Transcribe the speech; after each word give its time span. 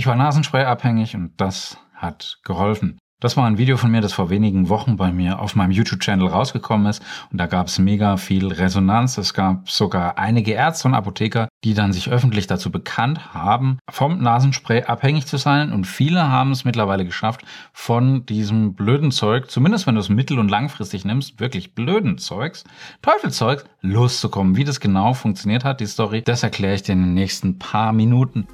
Ich 0.00 0.06
war 0.06 0.16
Nasenspray 0.16 0.64
abhängig 0.64 1.14
und 1.14 1.32
das 1.36 1.76
hat 1.94 2.38
geholfen. 2.42 2.96
Das 3.20 3.36
war 3.36 3.44
ein 3.44 3.58
Video 3.58 3.76
von 3.76 3.90
mir, 3.90 4.00
das 4.00 4.14
vor 4.14 4.30
wenigen 4.30 4.70
Wochen 4.70 4.96
bei 4.96 5.12
mir 5.12 5.40
auf 5.40 5.56
meinem 5.56 5.72
YouTube-Channel 5.72 6.26
rausgekommen 6.26 6.86
ist. 6.86 7.02
Und 7.30 7.36
da 7.36 7.44
gab 7.44 7.66
es 7.66 7.78
mega 7.78 8.16
viel 8.16 8.46
Resonanz. 8.46 9.18
Es 9.18 9.34
gab 9.34 9.68
sogar 9.68 10.16
einige 10.16 10.52
Ärzte 10.52 10.88
und 10.88 10.94
Apotheker, 10.94 11.48
die 11.64 11.74
dann 11.74 11.92
sich 11.92 12.08
öffentlich 12.08 12.46
dazu 12.46 12.70
bekannt 12.70 13.34
haben, 13.34 13.78
vom 13.90 14.22
Nasenspray 14.22 14.84
abhängig 14.84 15.26
zu 15.26 15.36
sein. 15.36 15.70
Und 15.70 15.86
viele 15.86 16.30
haben 16.30 16.52
es 16.52 16.64
mittlerweile 16.64 17.04
geschafft, 17.04 17.42
von 17.74 18.24
diesem 18.24 18.72
blöden 18.72 19.10
Zeug, 19.10 19.50
zumindest 19.50 19.86
wenn 19.86 19.96
du 19.96 20.00
es 20.00 20.08
mittel- 20.08 20.38
und 20.38 20.48
langfristig 20.48 21.04
nimmst, 21.04 21.40
wirklich 21.40 21.74
blöden 21.74 22.16
Zeugs, 22.16 22.64
Teufelzeug, 23.02 23.66
loszukommen. 23.82 24.56
Wie 24.56 24.64
das 24.64 24.80
genau 24.80 25.12
funktioniert 25.12 25.64
hat, 25.64 25.80
die 25.80 25.86
Story, 25.86 26.22
das 26.22 26.42
erkläre 26.42 26.72
ich 26.72 26.84
dir 26.84 26.92
in 26.92 27.02
den 27.02 27.12
nächsten 27.12 27.58
paar 27.58 27.92
Minuten. 27.92 28.48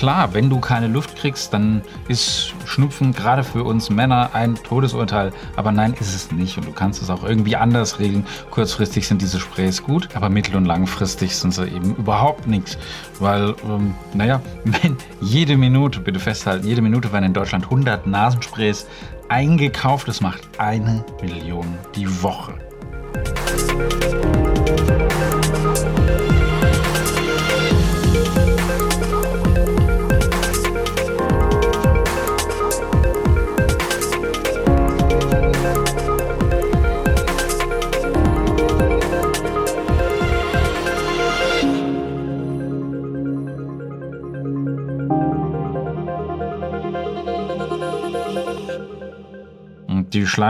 Klar, 0.00 0.32
wenn 0.32 0.48
du 0.48 0.60
keine 0.60 0.86
Luft 0.86 1.14
kriegst, 1.14 1.52
dann 1.52 1.82
ist 2.08 2.54
Schnupfen 2.64 3.12
gerade 3.12 3.44
für 3.44 3.64
uns 3.64 3.90
Männer 3.90 4.30
ein 4.32 4.54
Todesurteil. 4.54 5.30
Aber 5.56 5.72
nein, 5.72 5.94
ist 6.00 6.14
es 6.14 6.32
nicht. 6.32 6.56
Und 6.56 6.66
du 6.66 6.72
kannst 6.72 7.02
es 7.02 7.10
auch 7.10 7.22
irgendwie 7.22 7.54
anders 7.54 7.98
regeln. 7.98 8.26
Kurzfristig 8.50 9.06
sind 9.06 9.20
diese 9.20 9.38
Sprays 9.38 9.82
gut, 9.82 10.08
aber 10.14 10.30
mittel- 10.30 10.56
und 10.56 10.64
langfristig 10.64 11.36
sind 11.36 11.52
sie 11.52 11.66
eben 11.66 11.94
überhaupt 11.96 12.46
nichts. 12.46 12.78
Weil, 13.18 13.54
ähm, 13.68 13.94
naja, 14.14 14.40
wenn 14.64 14.96
jede 15.20 15.58
Minute, 15.58 16.00
bitte 16.00 16.18
festhalten, 16.18 16.66
jede 16.66 16.80
Minute 16.80 17.12
werden 17.12 17.26
in 17.26 17.34
Deutschland 17.34 17.64
100 17.64 18.06
Nasensprays 18.06 18.86
eingekauft. 19.28 20.08
Das 20.08 20.22
macht 20.22 20.40
eine 20.56 21.04
Million 21.20 21.66
die 21.94 22.22
Woche. 22.22 22.54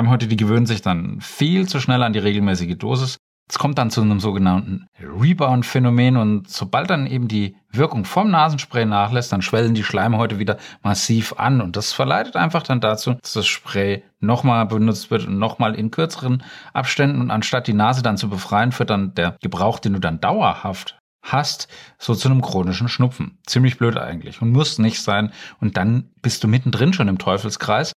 Schleimhäute, 0.00 0.28
die 0.28 0.36
gewöhnen 0.38 0.64
sich 0.64 0.80
dann 0.80 1.20
viel 1.20 1.68
zu 1.68 1.78
schnell 1.78 2.02
an 2.02 2.14
die 2.14 2.20
regelmäßige 2.20 2.78
Dosis. 2.78 3.18
Es 3.50 3.58
kommt 3.58 3.76
dann 3.76 3.90
zu 3.90 4.00
einem 4.00 4.18
sogenannten 4.18 4.86
Rebound-Phänomen 4.98 6.16
und 6.16 6.48
sobald 6.48 6.88
dann 6.88 7.06
eben 7.06 7.28
die 7.28 7.54
Wirkung 7.70 8.06
vom 8.06 8.30
Nasenspray 8.30 8.86
nachlässt, 8.86 9.30
dann 9.30 9.42
schwellen 9.42 9.74
die 9.74 9.84
Schleimhäute 9.84 10.38
wieder 10.38 10.56
massiv 10.82 11.34
an 11.36 11.60
und 11.60 11.76
das 11.76 11.92
verleitet 11.92 12.36
einfach 12.36 12.62
dann 12.62 12.80
dazu, 12.80 13.12
dass 13.20 13.34
das 13.34 13.46
Spray 13.46 14.02
nochmal 14.20 14.64
benutzt 14.64 15.10
wird 15.10 15.26
und 15.26 15.38
nochmal 15.38 15.74
in 15.74 15.90
kürzeren 15.90 16.42
Abständen 16.72 17.20
und 17.20 17.30
anstatt 17.30 17.66
die 17.66 17.74
Nase 17.74 18.02
dann 18.02 18.16
zu 18.16 18.30
befreien, 18.30 18.72
führt 18.72 18.88
dann 18.88 19.14
der 19.14 19.36
Gebrauch, 19.42 19.80
den 19.80 19.92
du 19.92 19.98
dann 19.98 20.20
dauerhaft 20.20 20.98
hast, 21.22 21.68
so 21.98 22.14
zu 22.14 22.28
einem 22.28 22.40
chronischen 22.40 22.88
Schnupfen. 22.88 23.38
Ziemlich 23.46 23.76
blöd 23.76 23.98
eigentlich 23.98 24.40
und 24.40 24.50
muss 24.50 24.78
nicht 24.78 25.02
sein. 25.02 25.32
Und 25.60 25.76
dann 25.76 26.08
bist 26.22 26.42
du 26.42 26.48
mittendrin 26.48 26.94
schon 26.94 27.08
im 27.08 27.18
Teufelskreis 27.18 27.92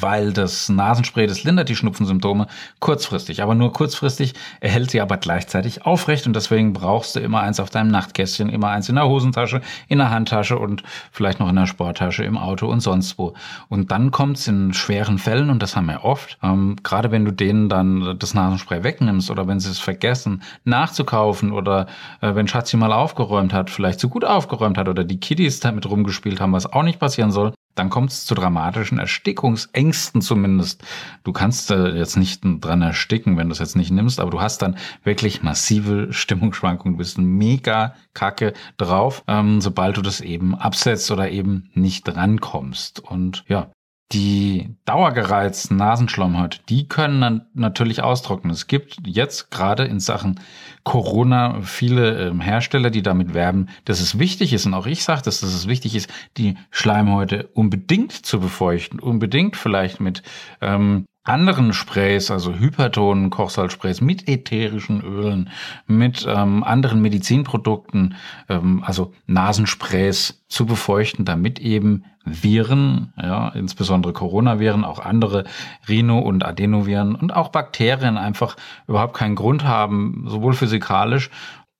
weil 0.00 0.32
das 0.32 0.68
Nasenspray, 0.68 1.26
das 1.26 1.44
lindert 1.44 1.68
die 1.68 1.76
Schnupfensymptome 1.76 2.46
kurzfristig, 2.80 3.42
aber 3.42 3.54
nur 3.54 3.72
kurzfristig, 3.72 4.34
erhält 4.60 4.90
sie 4.90 5.00
aber 5.00 5.16
gleichzeitig 5.16 5.86
aufrecht 5.86 6.26
und 6.26 6.34
deswegen 6.34 6.72
brauchst 6.72 7.16
du 7.16 7.20
immer 7.20 7.40
eins 7.40 7.60
auf 7.60 7.70
deinem 7.70 7.88
Nachtkästchen, 7.88 8.48
immer 8.48 8.68
eins 8.68 8.88
in 8.88 8.96
der 8.96 9.06
Hosentasche, 9.06 9.60
in 9.88 9.98
der 9.98 10.10
Handtasche 10.10 10.58
und 10.58 10.82
vielleicht 11.12 11.40
noch 11.40 11.48
in 11.48 11.56
der 11.56 11.66
Sporttasche 11.66 12.24
im 12.24 12.36
Auto 12.36 12.66
und 12.66 12.80
sonst 12.80 13.18
wo. 13.18 13.34
Und 13.68 13.90
dann 13.90 14.10
kommt 14.10 14.38
es 14.38 14.48
in 14.48 14.74
schweren 14.74 15.18
Fällen, 15.18 15.50
und 15.50 15.62
das 15.62 15.76
haben 15.76 15.86
wir 15.86 16.04
oft, 16.04 16.38
ähm, 16.42 16.76
gerade 16.82 17.10
wenn 17.10 17.24
du 17.24 17.30
denen 17.30 17.68
dann 17.68 18.18
das 18.18 18.34
Nasenspray 18.34 18.82
wegnimmst 18.82 19.30
oder 19.30 19.46
wenn 19.46 19.60
sie 19.60 19.70
es 19.70 19.78
vergessen 19.78 20.42
nachzukaufen 20.64 21.52
oder 21.52 21.86
äh, 22.20 22.34
wenn 22.34 22.48
Schatzi 22.48 22.76
mal 22.76 22.92
aufgeräumt 22.92 23.52
hat, 23.52 23.70
vielleicht 23.70 24.00
zu 24.00 24.08
gut 24.08 24.24
aufgeräumt 24.24 24.78
hat 24.78 24.88
oder 24.88 25.04
die 25.04 25.20
Kiddies 25.20 25.60
damit 25.60 25.88
rumgespielt 25.88 26.40
haben, 26.40 26.52
was 26.52 26.70
auch 26.72 26.82
nicht 26.82 26.98
passieren 26.98 27.30
soll, 27.30 27.52
dann 27.74 27.90
kommt 27.90 28.10
es 28.10 28.24
zu 28.24 28.34
dramatischen 28.34 28.98
Erstickungsängsten 28.98 30.22
zumindest. 30.22 30.82
Du 31.22 31.32
kannst 31.32 31.70
äh, 31.70 31.90
jetzt 31.96 32.16
nicht 32.16 32.42
dran 32.42 32.82
ersticken, 32.82 33.36
wenn 33.36 33.48
du 33.48 33.52
es 33.52 33.58
jetzt 33.58 33.76
nicht 33.76 33.90
nimmst, 33.90 34.20
aber 34.20 34.30
du 34.30 34.40
hast 34.40 34.62
dann 34.62 34.76
wirklich 35.02 35.42
massive 35.42 36.12
Stimmungsschwankungen, 36.12 36.94
du 36.94 36.98
bist 36.98 37.18
mega 37.18 37.94
kacke 38.14 38.52
drauf, 38.76 39.24
ähm, 39.26 39.60
sobald 39.60 39.96
du 39.96 40.02
das 40.02 40.20
eben 40.20 40.54
absetzt 40.54 41.10
oder 41.10 41.30
eben 41.30 41.70
nicht 41.74 42.08
rankommst. 42.14 43.00
Und 43.00 43.44
ja, 43.48 43.70
die 44.14 44.76
dauergereizten 44.84 45.76
Nasenschleimhäute, 45.76 46.60
die 46.68 46.88
können 46.88 47.20
dann 47.20 47.46
natürlich 47.52 48.02
austrocknen. 48.02 48.52
Es 48.52 48.68
gibt 48.68 48.98
jetzt 49.04 49.50
gerade 49.50 49.84
in 49.84 49.98
Sachen 49.98 50.40
Corona 50.84 51.60
viele 51.62 52.28
ähm, 52.28 52.40
Hersteller, 52.40 52.90
die 52.90 53.02
damit 53.02 53.34
werben, 53.34 53.68
dass 53.84 54.00
es 54.00 54.18
wichtig 54.18 54.52
ist, 54.52 54.66
und 54.66 54.74
auch 54.74 54.86
ich 54.86 55.02
sage, 55.02 55.22
dass, 55.22 55.40
dass 55.40 55.52
es 55.52 55.66
wichtig 55.66 55.96
ist, 55.96 56.08
die 56.36 56.56
Schleimhäute 56.70 57.48
unbedingt 57.54 58.12
zu 58.12 58.38
befeuchten, 58.38 59.00
unbedingt 59.00 59.56
vielleicht 59.56 60.00
mit 60.00 60.22
ähm, 60.60 61.06
anderen 61.24 61.72
Sprays, 61.72 62.30
also 62.30 62.54
Hypertonen, 62.54 63.30
Kochsalzsprays 63.30 64.02
mit 64.02 64.28
ätherischen 64.28 65.00
Ölen, 65.02 65.48
mit 65.86 66.26
ähm, 66.28 66.62
anderen 66.62 67.00
Medizinprodukten, 67.00 68.14
ähm, 68.50 68.84
also 68.84 69.12
Nasensprays 69.26 70.44
zu 70.48 70.66
befeuchten, 70.66 71.24
damit 71.24 71.58
eben 71.58 72.04
Viren, 72.26 73.12
ja, 73.20 73.48
insbesondere 73.50 74.12
Coronaviren, 74.12 74.84
auch 74.84 74.98
andere 74.98 75.44
Rhino- 75.88 76.20
und 76.20 76.44
Adenoviren 76.44 77.14
und 77.14 77.34
auch 77.34 77.48
Bakterien 77.48 78.16
einfach 78.16 78.56
überhaupt 78.86 79.14
keinen 79.14 79.34
Grund 79.34 79.64
haben, 79.64 80.24
sowohl 80.26 80.54
physikalisch 80.54 81.30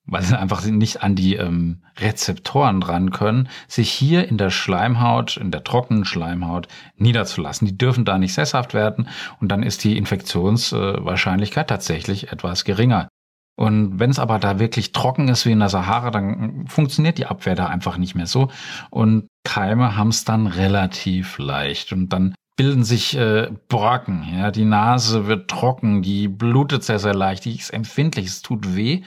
weil 0.07 0.23
sie 0.23 0.39
einfach 0.39 0.65
nicht 0.65 1.03
an 1.03 1.15
die 1.15 1.37
ähm, 1.37 1.83
Rezeptoren 1.99 2.81
dran 2.81 3.11
können, 3.11 3.49
sich 3.69 3.91
hier 3.91 4.29
in 4.29 4.37
der 4.37 4.51
Schleimhaut, 4.51 5.37
in 5.37 5.51
der 5.51 5.65
trockenen 5.65 6.05
Schleimhaut 6.05 6.69
niederzulassen. 6.97 7.67
Die 7.67 7.79
dürfen 7.79 8.05
da 8.05 8.19
nicht 8.19 8.35
sesshaft 8.35 8.75
werden 8.75 9.09
und 9.41 9.49
dann 9.49 9.63
ist 9.63 9.85
die 9.85 9.97
Infektionswahrscheinlichkeit 9.97 11.69
tatsächlich 11.69 12.33
etwas 12.33 12.65
geringer. 12.65 13.09
Und 13.57 14.01
wenn 14.01 14.11
es 14.11 14.19
aber 14.19 14.39
da 14.39 14.59
wirklich 14.59 14.93
trocken 14.93 15.29
ist 15.29 15.47
wie 15.47 15.53
in 15.53 15.61
der 15.61 15.69
Sahara, 15.69 16.11
dann 16.11 16.67
funktioniert 16.67 17.19
die 17.19 17.27
Abwehr 17.27 17.55
da 17.55 17.69
einfach 17.69 17.99
nicht 17.99 18.17
mehr 18.17 18.27
so. 18.27 18.49
Und 18.91 19.29
Keime 19.45 19.97
haben 19.97 20.09
es 20.09 20.25
dann 20.25 20.49
relativ 20.49 21.39
leicht. 21.39 21.93
Und 21.93 22.09
dann 22.09 22.35
bilden 22.57 22.85
sich 22.85 23.17
äh, 23.17 23.51
Brocken. 23.69 24.25
Ja, 24.37 24.51
die 24.51 24.65
Nase 24.65 25.27
wird 25.29 25.49
trocken, 25.49 26.03
die 26.03 26.29
blutet 26.29 26.83
sehr, 26.83 26.99
sehr 26.99 27.15
leicht, 27.15 27.45
die 27.45 27.55
ist 27.55 27.71
empfindlich, 27.71 28.27
es 28.27 28.43
tut 28.43 28.75
weh. 28.75 29.03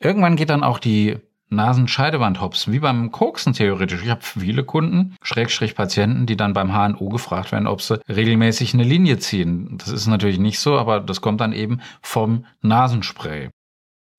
Irgendwann 0.00 0.36
geht 0.36 0.50
dann 0.50 0.64
auch 0.64 0.78
die 0.78 1.18
Nasenscheidewand 1.50 2.40
hops, 2.40 2.70
wie 2.70 2.78
beim 2.78 3.10
Koksen 3.10 3.52
theoretisch. 3.52 4.02
Ich 4.02 4.10
habe 4.10 4.22
viele 4.22 4.64
Kunden, 4.64 5.16
Schrägstrich 5.20 5.74
Patienten, 5.74 6.26
die 6.26 6.36
dann 6.36 6.52
beim 6.52 6.72
HNO 6.72 7.08
gefragt 7.08 7.52
werden, 7.52 7.66
ob 7.66 7.82
sie 7.82 8.00
regelmäßig 8.08 8.72
eine 8.72 8.84
Linie 8.84 9.18
ziehen. 9.18 9.76
Das 9.78 9.88
ist 9.88 10.06
natürlich 10.06 10.38
nicht 10.38 10.60
so, 10.60 10.78
aber 10.78 11.00
das 11.00 11.20
kommt 11.20 11.40
dann 11.40 11.52
eben 11.52 11.80
vom 12.02 12.46
Nasenspray. 12.62 13.50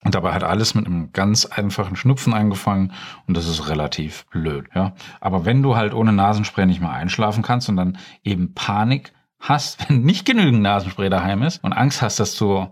Und 0.04 0.16
dabei 0.16 0.34
hat 0.34 0.44
alles 0.44 0.76
mit 0.76 0.88
einem 0.88 1.14
ganz 1.14 1.46
einfachen 1.46 1.96
Schnupfen 1.96 2.34
angefangen 2.34 2.92
und 3.28 3.38
das 3.38 3.48
ist 3.48 3.70
relativ 3.70 4.26
blöd, 4.32 4.66
ja. 4.74 4.94
Aber 5.20 5.46
wenn 5.46 5.62
du 5.62 5.76
halt 5.76 5.94
ohne 5.94 6.12
Nasenspray 6.12 6.66
nicht 6.66 6.82
mehr 6.82 6.92
einschlafen 6.92 7.44
kannst 7.44 7.70
und 7.70 7.76
dann 7.76 7.98
eben 8.24 8.54
Panik 8.54 9.14
hast, 9.40 9.78
wenn 9.90 10.02
nicht 10.02 10.26
genügend 10.26 10.62
Nasenspray 10.62 11.10
daheim 11.10 11.44
ist 11.44 11.64
und 11.64 11.74
Angst 11.74 12.02
hast, 12.02 12.20
dass 12.20 12.36
du 12.36 12.68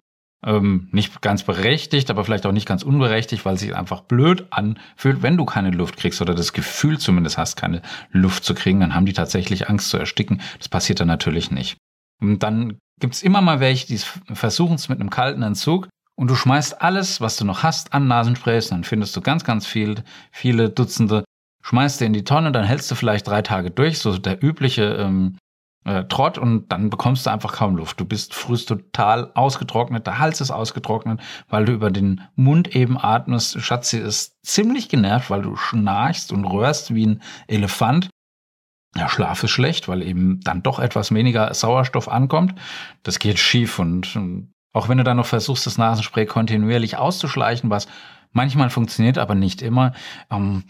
ähm, 0.46 0.88
nicht 0.92 1.22
ganz 1.22 1.44
berechtigt, 1.44 2.10
aber 2.10 2.24
vielleicht 2.24 2.46
auch 2.46 2.52
nicht 2.52 2.68
ganz 2.68 2.84
unberechtigt, 2.84 3.46
weil 3.46 3.56
es 3.56 3.62
sich 3.62 3.76
einfach 3.76 4.02
blöd 4.02 4.48
anfühlt, 4.52 5.22
wenn 5.22 5.38
du 5.38 5.46
keine 5.46 5.72
Luft 5.72 5.98
kriegst 5.98 6.22
oder 6.22 6.34
das 6.34 6.54
Gefühl 6.54 6.98
zumindest 6.98 7.38
hast, 7.38 7.56
keine 7.56 7.82
Luft 8.12 8.46
zu 8.46 8.54
kriegen, 8.54 8.80
dann 8.80 8.96
haben 8.96 9.06
die 9.06 9.14
tatsächlich 9.14 9.70
Angst 9.70 9.90
zu 9.90 9.98
ersticken. 9.98 10.42
Das 10.58 10.70
passiert 10.70 11.00
dann 11.00 11.08
natürlich 11.08 11.52
nicht. 11.52 11.78
Und 12.22 12.40
dann 12.40 12.78
gibt's 13.00 13.22
immer 13.22 13.42
mal 13.42 13.60
welche, 13.60 13.88
die 13.88 13.98
versuchen 14.34 14.76
es 14.76 14.90
mit 14.90 15.00
einem 15.00 15.10
kalten 15.10 15.42
Entzug 15.42 15.90
und 16.16 16.30
du 16.30 16.36
schmeißt 16.36 16.82
alles, 16.82 17.22
was 17.22 17.38
du 17.38 17.46
noch 17.46 17.64
hast, 17.64 17.94
an 17.94 18.08
Nasensprays, 18.08 18.70
dann 18.70 18.84
findest 18.84 19.16
du 19.16 19.22
ganz, 19.22 19.44
ganz 19.44 19.66
viel, 19.66 20.04
viele 20.32 20.70
Dutzende, 20.70 21.24
schmeißt 21.64 22.02
dir 22.02 22.06
in 22.06 22.14
die 22.14 22.26
Tonne, 22.26 22.52
dann 22.52 22.66
hältst 22.66 22.92
du 22.92 22.96
vielleicht 22.96 23.28
drei 23.28 23.42
Tage 23.42 23.72
durch, 23.72 24.00
so 24.00 24.18
der 24.18 24.44
übliche 24.44 24.84
ähm, 24.96 25.38
äh, 25.90 26.06
Trott 26.08 26.38
und 26.38 26.72
dann 26.72 26.92
bekommst 26.92 27.26
du 27.26 27.32
einfach 27.32 27.54
kaum 27.54 27.76
Luft. 27.76 28.00
Du 28.00 28.06
bist 28.06 28.36
frühst 28.36 28.70
total 28.70 29.32
ausgetrocknet, 29.34 30.06
der 30.06 30.20
Hals 30.20 30.40
ist 30.40 30.52
ausgetrocknet, 30.52 31.20
weil 31.50 31.66
du 31.66 31.74
über 31.74 31.90
den 31.90 32.22
Mund 32.36 32.76
eben 32.76 32.98
atmest. 32.98 33.60
Schatzi 33.60 33.98
ist 33.98 34.36
ziemlich 34.46 34.88
genervt, 34.88 35.32
weil 35.32 35.42
du 35.42 35.56
schnarchst 35.56 36.32
und 36.32 36.46
röhrst 36.46 36.94
wie 36.94 37.08
ein 37.08 37.22
Elefant. 37.48 38.10
Ja, 38.96 39.10
Schlaf 39.10 39.44
ist 39.44 39.52
schlecht, 39.52 39.88
weil 39.88 40.04
eben 40.04 40.40
dann 40.42 40.62
doch 40.62 40.80
etwas 40.80 41.12
weniger 41.14 41.54
Sauerstoff 41.54 42.08
ankommt. 42.08 42.54
Das 43.04 43.18
geht 43.20 43.40
schief 43.40 43.80
und 43.80 44.16
ähm, 44.16 44.52
auch 44.74 44.90
wenn 44.90 45.00
du 45.00 45.04
dann 45.04 45.18
noch 45.18 45.26
versuchst, 45.26 45.66
das 45.66 45.80
Nasenspray 45.80 46.28
kontinuierlich 46.28 46.98
auszuschleichen, 46.98 47.72
was 47.72 47.88
manchmal 48.32 48.70
funktioniert, 48.70 49.18
aber 49.18 49.34
nicht 49.34 49.64
immer, 49.64 49.94
ähm, 50.30 50.66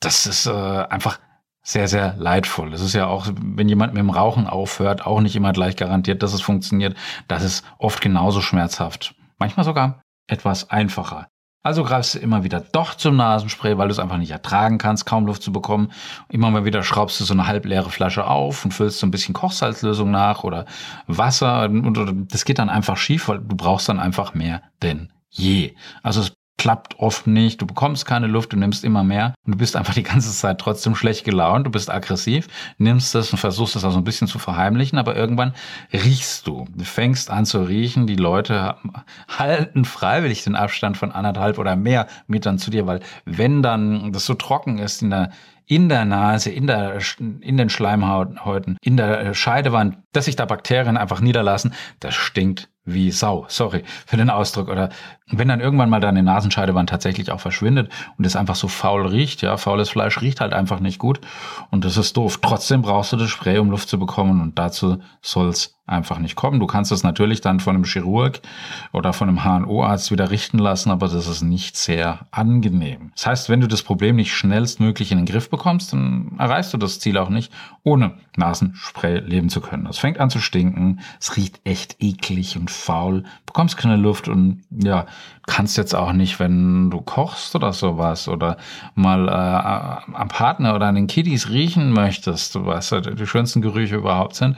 das 0.00 0.26
ist 0.26 0.46
äh, 0.46 0.50
einfach 0.50 1.18
sehr, 1.64 1.88
sehr 1.88 2.14
leidvoll. 2.18 2.72
Es 2.74 2.82
ist 2.82 2.92
ja 2.92 3.06
auch, 3.06 3.26
wenn 3.40 3.68
jemand 3.68 3.94
mit 3.94 4.00
dem 4.00 4.10
Rauchen 4.10 4.46
aufhört, 4.46 5.06
auch 5.06 5.20
nicht 5.20 5.34
immer 5.34 5.52
gleich 5.52 5.76
garantiert, 5.76 6.22
dass 6.22 6.34
es 6.34 6.42
funktioniert. 6.42 6.94
Das 7.26 7.42
ist 7.42 7.64
oft 7.78 8.00
genauso 8.00 8.42
schmerzhaft. 8.42 9.14
Manchmal 9.38 9.64
sogar 9.64 10.02
etwas 10.28 10.70
einfacher. 10.70 11.26
Also 11.62 11.82
greifst 11.82 12.14
du 12.14 12.18
immer 12.18 12.44
wieder 12.44 12.60
doch 12.60 12.94
zum 12.94 13.16
Nasenspray, 13.16 13.78
weil 13.78 13.88
du 13.88 13.92
es 13.92 13.98
einfach 13.98 14.18
nicht 14.18 14.30
ertragen 14.30 14.76
kannst, 14.76 15.06
kaum 15.06 15.24
Luft 15.24 15.42
zu 15.42 15.50
bekommen. 15.50 15.92
Immer 16.28 16.50
mal 16.50 16.66
wieder 16.66 16.82
schraubst 16.82 17.18
du 17.18 17.24
so 17.24 17.32
eine 17.32 17.46
halbleere 17.46 17.88
Flasche 17.88 18.26
auf 18.26 18.66
und 18.66 18.72
füllst 18.72 18.98
so 18.98 19.06
ein 19.06 19.10
bisschen 19.10 19.32
Kochsalzlösung 19.32 20.10
nach 20.10 20.44
oder 20.44 20.66
Wasser. 21.06 21.64
Und 21.64 22.28
das 22.30 22.44
geht 22.44 22.58
dann 22.58 22.68
einfach 22.68 22.98
schief, 22.98 23.28
weil 23.28 23.38
du 23.38 23.56
brauchst 23.56 23.88
dann 23.88 23.98
einfach 23.98 24.34
mehr 24.34 24.60
denn 24.82 25.10
je. 25.30 25.74
Also 26.02 26.20
es 26.20 26.34
klappt 26.56 26.98
oft 27.00 27.26
nicht, 27.26 27.60
du 27.60 27.66
bekommst 27.66 28.06
keine 28.06 28.26
Luft, 28.26 28.52
du 28.52 28.56
nimmst 28.56 28.84
immer 28.84 29.02
mehr 29.02 29.34
und 29.44 29.52
du 29.52 29.58
bist 29.58 29.76
einfach 29.76 29.94
die 29.94 30.02
ganze 30.02 30.32
Zeit 30.32 30.58
trotzdem 30.60 30.94
schlecht 30.94 31.24
gelaunt, 31.24 31.66
du 31.66 31.70
bist 31.70 31.90
aggressiv, 31.90 32.48
nimmst 32.78 33.14
es 33.14 33.32
und 33.32 33.38
versuchst 33.38 33.76
es 33.76 33.84
auch 33.84 33.90
so 33.90 33.98
ein 33.98 34.04
bisschen 34.04 34.28
zu 34.28 34.38
verheimlichen, 34.38 34.98
aber 34.98 35.16
irgendwann 35.16 35.54
riechst 35.92 36.46
du, 36.46 36.66
du 36.74 36.84
fängst 36.84 37.30
an 37.30 37.44
zu 37.44 37.62
riechen, 37.62 38.06
die 38.06 38.16
Leute 38.16 38.76
halten 39.28 39.84
freiwillig 39.84 40.44
den 40.44 40.54
Abstand 40.54 40.96
von 40.96 41.12
anderthalb 41.12 41.58
oder 41.58 41.76
mehr 41.76 42.06
Metern 42.28 42.58
zu 42.58 42.70
dir, 42.70 42.86
weil 42.86 43.00
wenn 43.24 43.62
dann 43.62 44.12
das 44.12 44.24
so 44.24 44.34
trocken 44.34 44.78
ist 44.78 45.02
in 45.02 45.10
der 45.10 45.30
in 45.66 45.88
der 45.88 46.04
Nase, 46.04 46.50
in, 46.50 46.66
der, 46.66 46.98
in 47.18 47.56
den 47.56 47.70
Schleimhäuten, 47.70 48.76
in 48.82 48.96
der 48.96 49.34
Scheidewand, 49.34 49.98
dass 50.12 50.26
sich 50.26 50.36
da 50.36 50.44
Bakterien 50.44 50.96
einfach 50.96 51.20
niederlassen, 51.20 51.74
das 52.00 52.14
stinkt 52.14 52.68
wie 52.84 53.10
Sau. 53.10 53.46
Sorry 53.48 53.82
für 54.06 54.16
den 54.16 54.30
Ausdruck. 54.30 54.68
Oder 54.68 54.90
wenn 55.26 55.48
dann 55.48 55.60
irgendwann 55.60 55.88
mal 55.88 56.00
deine 56.00 56.22
Nasenscheidewand 56.22 56.90
tatsächlich 56.90 57.30
auch 57.30 57.40
verschwindet 57.40 57.90
und 58.18 58.26
es 58.26 58.36
einfach 58.36 58.56
so 58.56 58.68
faul 58.68 59.06
riecht, 59.06 59.42
ja, 59.42 59.56
faules 59.56 59.88
Fleisch 59.88 60.20
riecht 60.20 60.40
halt 60.40 60.52
einfach 60.52 60.80
nicht 60.80 60.98
gut 60.98 61.20
und 61.70 61.84
das 61.84 61.96
ist 61.96 62.16
doof. 62.16 62.40
Trotzdem 62.42 62.82
brauchst 62.82 63.12
du 63.12 63.16
das 63.16 63.30
Spray, 63.30 63.58
um 63.58 63.70
Luft 63.70 63.88
zu 63.88 63.98
bekommen 63.98 64.42
und 64.42 64.58
dazu 64.58 64.98
soll's 65.22 65.76
einfach 65.86 66.18
nicht 66.18 66.34
kommen. 66.34 66.60
Du 66.60 66.66
kannst 66.66 66.92
es 66.92 67.02
natürlich 67.02 67.42
dann 67.42 67.60
von 67.60 67.74
einem 67.74 67.84
Chirurg 67.84 68.40
oder 68.92 69.12
von 69.12 69.28
einem 69.28 69.44
HNO-Arzt 69.44 70.10
wieder 70.10 70.30
richten 70.30 70.58
lassen, 70.58 70.90
aber 70.90 71.08
das 71.08 71.26
ist 71.26 71.42
nicht 71.42 71.76
sehr 71.76 72.26
angenehm. 72.30 73.12
Das 73.14 73.26
heißt, 73.26 73.48
wenn 73.50 73.60
du 73.60 73.68
das 73.68 73.82
Problem 73.82 74.16
nicht 74.16 74.32
schnellstmöglich 74.32 75.12
in 75.12 75.18
den 75.18 75.26
Griff 75.26 75.50
bekommst, 75.50 75.92
dann 75.92 76.36
erreichst 76.38 76.72
du 76.72 76.78
das 76.78 77.00
Ziel 77.00 77.18
auch 77.18 77.28
nicht, 77.28 77.52
ohne 77.82 78.14
Nasenspray 78.36 79.18
leben 79.20 79.50
zu 79.50 79.60
können. 79.60 79.86
Es 79.86 79.98
fängt 79.98 80.18
an 80.18 80.30
zu 80.30 80.38
stinken, 80.38 81.00
es 81.20 81.36
riecht 81.36 81.60
echt 81.64 81.96
eklig 81.98 82.56
und 82.56 82.70
faul, 82.70 83.24
bekommst 83.44 83.76
keine 83.76 83.96
Luft 83.96 84.26
und 84.26 84.62
ja, 84.70 85.04
kannst 85.46 85.76
jetzt 85.76 85.94
auch 85.94 86.14
nicht, 86.14 86.40
wenn 86.40 86.90
du 86.90 87.02
kochst 87.02 87.54
oder 87.54 87.74
sowas 87.74 88.26
oder 88.28 88.56
mal 88.94 89.28
äh, 89.28 90.14
am 90.14 90.28
Partner 90.28 90.74
oder 90.74 90.86
an 90.86 90.94
den 90.94 91.08
Kiddies 91.08 91.50
riechen 91.50 91.92
möchtest, 91.92 92.64
was 92.64 92.88
die 92.88 93.26
schönsten 93.26 93.60
Gerüche 93.60 93.96
überhaupt 93.96 94.34
sind, 94.36 94.56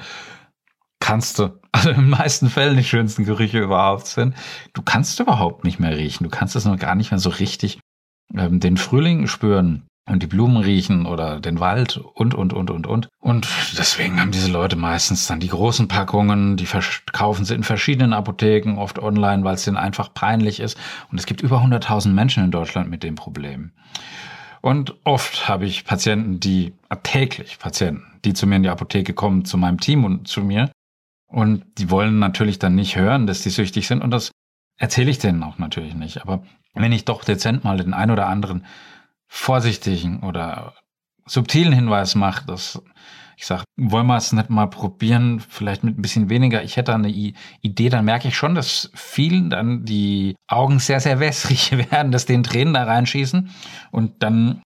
kannst 1.06 1.38
du, 1.38 1.50
also 1.70 1.90
in 1.90 1.96
den 1.96 2.10
meisten 2.10 2.50
Fällen 2.50 2.76
die 2.76 2.82
schönsten 2.82 3.24
Gerüche 3.24 3.60
überhaupt 3.60 4.08
sind, 4.08 4.34
du 4.72 4.82
kannst 4.82 5.20
überhaupt 5.20 5.62
nicht 5.62 5.78
mehr 5.78 5.96
riechen. 5.96 6.24
Du 6.24 6.30
kannst 6.30 6.56
es 6.56 6.64
noch 6.64 6.78
gar 6.78 6.96
nicht 6.96 7.12
mehr 7.12 7.20
so 7.20 7.30
richtig 7.30 7.78
ähm, 8.36 8.58
den 8.58 8.76
Frühling 8.76 9.28
spüren 9.28 9.86
und 10.08 10.24
die 10.24 10.26
Blumen 10.26 10.56
riechen 10.56 11.06
oder 11.06 11.38
den 11.38 11.60
Wald 11.60 11.96
und, 11.96 12.34
und, 12.34 12.52
und, 12.52 12.72
und, 12.72 12.88
und. 12.88 13.08
Und 13.20 13.46
deswegen 13.78 14.20
haben 14.20 14.32
diese 14.32 14.50
Leute 14.50 14.74
meistens 14.74 15.28
dann 15.28 15.38
die 15.38 15.48
großen 15.48 15.86
Packungen, 15.86 16.56
die 16.56 16.66
verkaufen 16.66 17.44
sie 17.44 17.54
in 17.54 17.62
verschiedenen 17.62 18.12
Apotheken, 18.12 18.76
oft 18.76 18.98
online, 18.98 19.44
weil 19.44 19.54
es 19.54 19.64
denen 19.64 19.76
einfach 19.76 20.12
peinlich 20.12 20.58
ist. 20.58 20.76
Und 21.12 21.18
es 21.18 21.26
gibt 21.26 21.40
über 21.40 21.62
100.000 21.62 22.08
Menschen 22.08 22.42
in 22.42 22.50
Deutschland 22.50 22.90
mit 22.90 23.04
dem 23.04 23.14
Problem. 23.14 23.70
Und 24.60 24.96
oft 25.04 25.48
habe 25.48 25.66
ich 25.66 25.84
Patienten, 25.84 26.40
die 26.40 26.72
täglich 27.04 27.60
Patienten, 27.60 28.02
die 28.24 28.34
zu 28.34 28.48
mir 28.48 28.56
in 28.56 28.64
die 28.64 28.70
Apotheke 28.70 29.12
kommen, 29.12 29.44
zu 29.44 29.56
meinem 29.56 29.78
Team 29.78 30.04
und 30.04 30.26
zu 30.26 30.42
mir 30.42 30.68
und 31.26 31.64
die 31.78 31.90
wollen 31.90 32.18
natürlich 32.18 32.58
dann 32.58 32.74
nicht 32.74 32.96
hören, 32.96 33.26
dass 33.26 33.42
die 33.42 33.50
süchtig 33.50 33.86
sind. 33.86 34.02
Und 34.02 34.10
das 34.10 34.30
erzähle 34.76 35.10
ich 35.10 35.18
denen 35.18 35.42
auch 35.42 35.58
natürlich 35.58 35.94
nicht. 35.94 36.22
Aber 36.22 36.44
wenn 36.74 36.92
ich 36.92 37.04
doch 37.04 37.24
dezent 37.24 37.64
mal 37.64 37.76
den 37.76 37.94
ein 37.94 38.10
oder 38.10 38.26
anderen 38.28 38.64
vorsichtigen 39.26 40.20
oder 40.20 40.74
subtilen 41.26 41.72
Hinweis 41.72 42.14
mache, 42.14 42.46
dass 42.46 42.80
ich 43.38 43.44
sage, 43.44 43.64
wollen 43.76 44.06
wir 44.06 44.16
es 44.16 44.32
nicht 44.32 44.48
mal 44.48 44.66
probieren, 44.66 45.40
vielleicht 45.40 45.84
mit 45.84 45.98
ein 45.98 46.02
bisschen 46.02 46.30
weniger. 46.30 46.62
Ich 46.62 46.78
hätte 46.78 46.94
eine 46.94 47.10
Idee, 47.10 47.90
dann 47.90 48.06
merke 48.06 48.28
ich 48.28 48.36
schon, 48.36 48.54
dass 48.54 48.90
vielen 48.94 49.50
dann 49.50 49.84
die 49.84 50.36
Augen 50.48 50.78
sehr, 50.78 51.00
sehr 51.00 51.20
wässrig 51.20 51.72
werden, 51.90 52.12
dass 52.12 52.24
den 52.24 52.44
Tränen 52.44 52.72
da 52.72 52.84
reinschießen. 52.84 53.50
Und 53.90 54.22
dann 54.22 54.62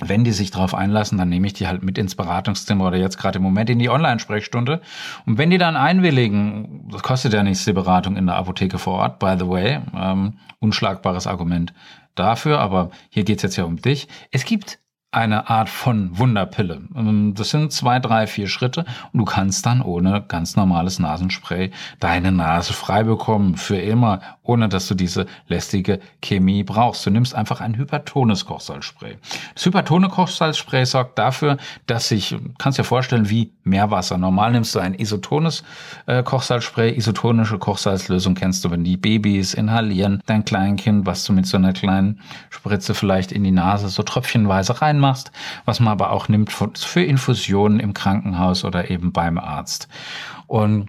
wenn 0.00 0.24
die 0.24 0.32
sich 0.32 0.50
darauf 0.50 0.74
einlassen, 0.74 1.18
dann 1.18 1.28
nehme 1.28 1.46
ich 1.46 1.52
die 1.52 1.68
halt 1.68 1.84
mit 1.84 1.98
ins 1.98 2.16
Beratungszimmer 2.16 2.86
oder 2.86 2.96
jetzt 2.96 3.16
gerade 3.16 3.38
im 3.38 3.44
Moment 3.44 3.70
in 3.70 3.78
die 3.78 3.90
Online-Sprechstunde. 3.90 4.80
Und 5.24 5.38
wenn 5.38 5.50
die 5.50 5.58
dann 5.58 5.76
einwilligen, 5.76 6.88
das 6.90 7.02
kostet 7.02 7.32
ja 7.32 7.42
nichts, 7.42 7.64
die 7.64 7.72
Beratung 7.72 8.16
in 8.16 8.26
der 8.26 8.36
Apotheke 8.36 8.78
vor 8.78 8.94
Ort, 8.94 9.18
by 9.20 9.36
the 9.38 9.48
way, 9.48 9.80
ähm, 9.96 10.38
unschlagbares 10.58 11.26
Argument 11.26 11.72
dafür, 12.16 12.58
aber 12.58 12.90
hier 13.08 13.24
geht's 13.24 13.42
jetzt 13.42 13.56
ja 13.56 13.64
um 13.64 13.76
dich. 13.76 14.08
Es 14.30 14.44
gibt 14.44 14.78
eine 15.14 15.48
Art 15.48 15.68
von 15.68 16.18
Wunderpille. 16.18 16.82
Ähm, 16.96 17.34
das 17.34 17.50
sind 17.50 17.72
zwei, 17.72 18.00
drei, 18.00 18.26
vier 18.26 18.48
Schritte 18.48 18.84
und 19.12 19.20
du 19.20 19.24
kannst 19.24 19.64
dann 19.66 19.80
ohne 19.80 20.22
ganz 20.26 20.56
normales 20.56 20.98
Nasenspray 20.98 21.70
deine 22.00 22.32
Nase 22.32 22.72
frei 22.72 23.04
bekommen 23.04 23.56
für 23.56 23.76
immer, 23.76 24.20
ohne 24.42 24.68
dass 24.68 24.88
du 24.88 24.94
diese 24.94 25.26
lästige 25.46 26.00
Chemie 26.22 26.64
brauchst. 26.64 27.06
Du 27.06 27.10
nimmst 27.10 27.34
einfach 27.34 27.60
ein 27.60 27.76
hypertones 27.76 28.44
Kochsalzspray. 28.44 29.16
Das 29.54 29.64
hypertone 29.64 30.08
Kochsalzspray 30.08 30.84
sorgt 30.84 31.18
dafür, 31.18 31.58
dass 31.86 32.08
sich, 32.08 32.36
kannst 32.58 32.78
dir 32.78 32.84
vorstellen, 32.84 33.30
wie 33.30 33.52
Meerwasser. 33.62 34.18
Normal 34.18 34.52
nimmst 34.52 34.74
du 34.74 34.80
ein 34.80 34.94
isotones 34.94 35.64
äh, 36.06 36.22
Kochsalzspray. 36.22 36.96
Isotonische 36.96 37.58
Kochsalzlösung 37.58 38.34
kennst 38.34 38.64
du, 38.64 38.70
wenn 38.70 38.84
die 38.84 38.96
Babys 38.96 39.54
inhalieren, 39.54 40.22
dein 40.26 40.44
Kleinkind, 40.44 41.06
was 41.06 41.24
du 41.24 41.32
mit 41.32 41.46
so 41.46 41.56
einer 41.56 41.72
kleinen 41.72 42.20
Spritze 42.50 42.94
vielleicht 42.94 43.32
in 43.32 43.44
die 43.44 43.50
Nase 43.50 43.88
so 43.88 44.02
tröpfchenweise 44.02 44.82
rein 44.82 45.03
machst, 45.04 45.32
was 45.66 45.80
man 45.80 45.92
aber 45.92 46.10
auch 46.10 46.28
nimmt 46.28 46.50
für 46.52 47.02
Infusionen 47.02 47.78
im 47.78 47.92
Krankenhaus 47.92 48.64
oder 48.64 48.90
eben 48.90 49.12
beim 49.12 49.38
Arzt. 49.38 49.88
Und 50.46 50.88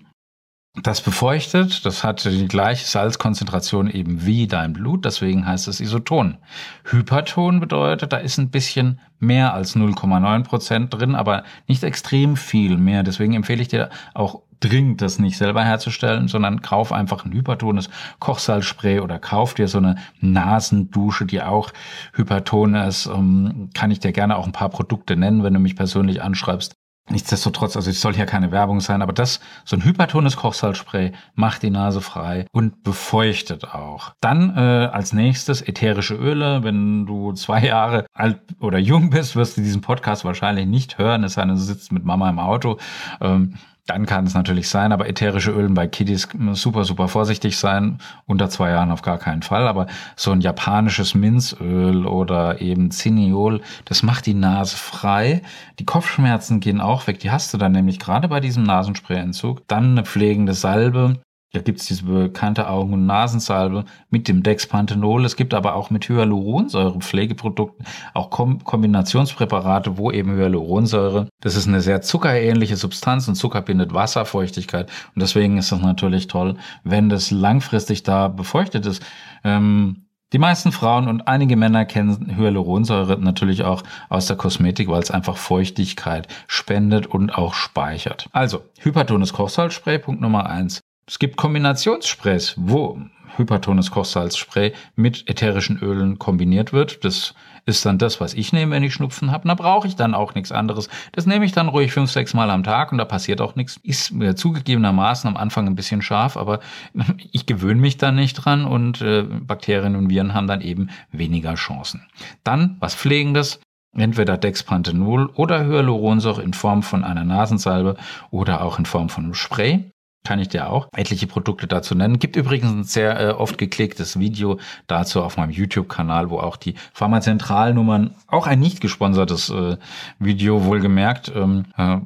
das 0.84 1.02
befeuchtet, 1.02 1.86
das 1.86 2.04
hat 2.04 2.26
die 2.26 2.48
gleiche 2.48 2.86
Salzkonzentration 2.86 3.90
eben 3.90 4.26
wie 4.26 4.48
dein 4.48 4.74
Blut, 4.74 5.06
deswegen 5.06 5.46
heißt 5.46 5.68
es 5.68 5.80
Isoton. 5.80 6.38
Hyperton 6.84 7.60
bedeutet, 7.60 8.12
da 8.12 8.18
ist 8.18 8.38
ein 8.38 8.50
bisschen 8.50 9.00
mehr 9.20 9.54
als 9.54 9.76
0,9 9.76 10.44
Prozent 10.44 10.94
drin, 10.94 11.16
aber 11.16 11.44
nicht 11.68 11.84
extrem 11.84 12.36
viel 12.36 12.78
mehr. 12.78 13.04
Deswegen 13.04 13.34
empfehle 13.34 13.62
ich 13.62 13.70
dir 13.70 13.90
auch 14.14 14.42
dringend, 14.60 15.02
das 15.02 15.20
nicht 15.20 15.38
selber 15.38 15.64
herzustellen, 15.64 16.28
sondern 16.28 16.62
kauf 16.62 16.92
einfach 16.92 17.26
ein 17.26 17.34
hypertones 17.34 17.90
Kochsalzspray 18.20 19.00
oder 19.00 19.20
kauf 19.20 19.54
dir 19.54 19.68
so 19.68 19.78
eine 19.78 19.96
Nasendusche, 20.20 21.26
die 21.26 21.42
auch 21.42 21.72
hyperton 22.14 22.76
ist. 22.76 23.06
Ähm, 23.06 23.70
kann 23.74 23.92
ich 23.92 24.00
dir 24.00 24.12
gerne 24.12 24.36
auch 24.36 24.46
ein 24.46 24.52
paar 24.52 24.70
Produkte 24.70 25.16
nennen, 25.16 25.44
wenn 25.44 25.54
du 25.54 25.60
mich 25.60 25.76
persönlich 25.76 26.22
anschreibst. 26.22 26.75
Nichtsdestotrotz, 27.08 27.76
also 27.76 27.92
es 27.92 28.02
soll 28.02 28.16
hier 28.16 28.26
keine 28.26 28.52
Werbung 28.52 28.82
sein, 28.82 29.04
aber 29.04 29.14
das, 29.14 29.40
so 29.64 29.76
ein 29.76 29.86
hypertones 29.86 30.38
Kochsalzspray 30.38 31.12
macht 31.36 31.62
die 31.62 31.70
Nase 31.70 32.02
frei 32.02 32.48
und 32.52 32.82
befeuchtet 32.82 33.64
auch. 33.64 34.14
Dann 34.22 34.58
äh, 34.58 34.90
als 34.92 35.14
nächstes 35.14 35.62
ätherische 35.62 36.16
Öle. 36.16 36.64
Wenn 36.64 37.06
du 37.06 37.34
zwei 37.34 37.64
Jahre 37.64 38.08
alt 38.12 38.40
oder 38.60 38.80
jung 38.80 39.12
bist, 39.12 39.36
wirst 39.36 39.56
du 39.56 39.62
diesen 39.62 39.82
Podcast 39.82 40.26
wahrscheinlich 40.26 40.66
nicht 40.66 40.98
hören, 40.98 41.24
es 41.24 41.34
sei 41.34 41.42
denn, 41.42 41.52
du 41.52 41.58
sitzt 41.58 41.92
mit 41.92 42.06
Mama 42.06 42.28
im 42.28 42.40
Auto. 42.40 42.80
Ähm, 43.22 43.54
dann 43.88 44.08
kann 44.08 44.26
es 44.26 44.34
natürlich 44.34 44.68
sein, 44.68 44.92
aber 44.92 45.08
ätherische 45.08 45.52
Ölen 45.52 45.76
bei 45.76 45.88
Kiddies 45.88 46.28
super, 46.54 46.86
super 46.86 47.08
vorsichtig 47.08 47.58
sein. 47.58 48.00
Unter 48.26 48.50
zwei 48.50 48.72
Jahren 48.72 48.92
auf 48.92 49.04
gar 49.04 49.20
keinen 49.20 49.44
Fall. 49.44 49.68
Aber 49.68 49.86
so 50.16 50.32
ein 50.32 50.42
japanisches 50.42 51.14
Minzöl 51.14 52.08
oder 52.08 52.62
eben 52.62 52.90
Zinniol, 52.90 53.62
das 53.86 54.02
macht 54.02 54.26
die 54.26 54.34
Nase 54.34 54.76
frei. 54.76 55.44
Die 55.78 55.86
Kopfschmerzen 55.86 56.62
gehen 56.62 56.82
auch 56.82 57.06
weg. 57.06 57.20
Die 57.20 57.30
hast 57.30 57.54
du 57.54 57.60
dann 57.60 57.74
nämlich 57.74 58.00
gerade 58.00 58.28
bei 58.28 58.40
diesem 58.40 58.64
Nasensprayentzug. 58.64 59.68
Dann 59.68 59.92
eine 59.92 60.04
pflegende 60.04 60.56
Salbe. 60.56 61.20
Da 61.56 61.62
gibt 61.62 61.80
es 61.80 61.88
diese 61.88 62.04
bekannte 62.04 62.68
Augen- 62.68 62.94
und 62.94 63.06
Nasensalbe 63.06 63.86
mit 64.10 64.28
dem 64.28 64.44
Dexpanthenol. 64.44 65.24
Es 65.24 65.36
gibt 65.38 65.54
aber 65.54 65.76
auch 65.76 65.90
mit 65.90 66.10
Hyaluronsäure 66.10 67.00
Pflegeprodukten 67.00 67.86
auch 68.14 68.30
Kom 68.30 68.64
Kombinationspräparate, 68.64 69.98
wo 69.98 70.12
eben 70.12 70.36
Hyaluronsäure, 70.36 71.30
das 71.40 71.56
ist 71.56 71.68
eine 71.68 71.82
sehr 71.82 72.02
zuckerähnliche 72.02 72.76
Substanz 72.76 73.28
und 73.28 73.36
Zucker 73.36 73.62
bindet 73.62 73.94
Wasserfeuchtigkeit. 73.94 74.92
Und 75.16 75.22
deswegen 75.22 75.58
ist 75.58 75.72
das 75.72 75.82
natürlich 75.82 76.28
toll, 76.28 76.58
wenn 76.84 77.10
das 77.10 77.32
langfristig 77.32 78.04
da 78.04 78.28
befeuchtet 78.28 78.86
ist. 78.86 79.02
Ähm, 79.44 80.02
Die 80.34 80.40
meisten 80.40 80.72
Frauen 80.72 81.08
und 81.08 81.28
einige 81.28 81.56
Männer 81.56 81.86
kennen 81.86 82.36
Hyaluronsäure 82.36 83.18
natürlich 83.20 83.64
auch 83.64 83.84
aus 84.10 84.26
der 84.26 84.36
Kosmetik, 84.36 84.90
weil 84.90 85.02
es 85.02 85.12
einfach 85.12 85.38
Feuchtigkeit 85.38 86.28
spendet 86.48 87.08
und 87.08 87.30
auch 87.38 87.54
speichert. 87.54 88.28
Also, 88.34 88.64
hypertones 88.82 89.32
Kochsalzspray, 89.32 90.00
Punkt 90.00 90.22
Nummer 90.22 90.50
eins. 90.50 90.82
Es 91.08 91.20
gibt 91.20 91.38
Kombinationssprays, 91.38 92.56
wo 92.58 93.00
hypertones 93.38 93.92
Kochsalzspray 93.92 94.74
mit 94.96 95.30
ätherischen 95.30 95.78
Ölen 95.78 96.18
kombiniert 96.18 96.74
wird. 96.74 97.06
Das 97.06 97.36
ist 97.66 97.86
dann 97.86 97.98
das, 97.98 98.20
was 98.20 98.34
ich 98.34 98.54
nehme, 98.54 98.72
wenn 98.72 98.84
ich 98.84 98.94
Schnupfen 98.94 99.32
habe. 99.32 99.48
Da 99.48 99.54
brauche 99.54 99.88
ich 99.88 99.96
dann 99.96 100.16
auch 100.16 100.34
nichts 100.34 100.52
anderes. 100.52 100.90
Das 101.12 101.28
nehme 101.28 101.46
ich 101.46 101.52
dann 101.52 101.68
ruhig 101.68 101.92
fünf, 101.92 102.12
sechs 102.12 102.34
Mal 102.34 102.50
am 102.50 102.64
Tag 102.64 102.92
und 102.92 102.98
da 102.98 103.06
passiert 103.06 103.40
auch 103.40 103.56
nichts. 103.56 103.80
Ist 103.84 104.14
mir 104.14 104.36
zugegebenermaßen 104.36 105.28
am 105.28 105.38
Anfang 105.38 105.68
ein 105.68 105.76
bisschen 105.76 106.02
scharf, 106.02 106.38
aber 106.38 106.60
ich 107.32 107.46
gewöhne 107.46 107.82
mich 107.82 107.98
dann 107.98 108.16
nicht 108.16 108.34
dran 108.36 108.66
und 108.66 109.02
äh, 109.02 109.24
Bakterien 109.24 109.96
und 109.96 110.10
Viren 110.10 110.34
haben 110.34 110.48
dann 110.48 110.62
eben 110.62 110.90
weniger 111.12 111.56
Chancen. 111.56 112.06
Dann 112.44 112.78
was 112.80 112.96
Pflegendes, 112.96 113.60
entweder 113.94 114.38
Dexpanthenol 114.38 115.28
oder 115.36 115.66
Hyaluronsäure 115.66 116.42
in 116.42 116.54
Form 116.54 116.84
von 116.84 117.04
einer 117.04 117.24
Nasensalbe 117.24 117.96
oder 118.32 118.62
auch 118.62 118.80
in 118.80 118.86
Form 118.86 119.10
von 119.10 119.26
einem 119.26 119.34
Spray 119.34 119.92
kann 120.26 120.40
ich 120.40 120.50
dir 120.50 120.70
auch 120.70 120.90
etliche 120.94 121.28
Produkte 121.28 121.68
dazu 121.68 121.96
nennen. 121.96 122.20
Gibt 122.20 122.36
übrigens 122.36 122.72
ein 122.72 122.84
sehr 122.84 123.20
äh, 123.20 123.30
oft 123.32 123.58
geklicktes 123.58 124.20
Video 124.20 124.60
dazu 124.88 125.22
auf 125.22 125.38
meinem 125.38 125.52
YouTube-Kanal, 125.52 126.30
wo 126.30 126.40
auch 126.40 126.58
die 126.58 126.76
Pharmazentralnummern, 126.94 128.16
auch 128.28 128.48
ein 128.48 128.60
nicht 128.60 128.82
gesponsertes 128.82 129.50
äh, 129.50 129.78
Video 130.20 130.66
wohlgemerkt, 130.66 131.32
ähm, 131.34 131.66
äh, 131.78 131.98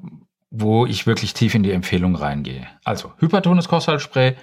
wo 0.51 0.85
ich 0.85 1.07
wirklich 1.07 1.33
tief 1.33 1.55
in 1.55 1.63
die 1.63 1.71
Empfehlung 1.71 2.15
reingehe. 2.15 2.67
Also 2.83 3.13
hypertones 3.17 3.67
Kochsalzspray 3.67 4.35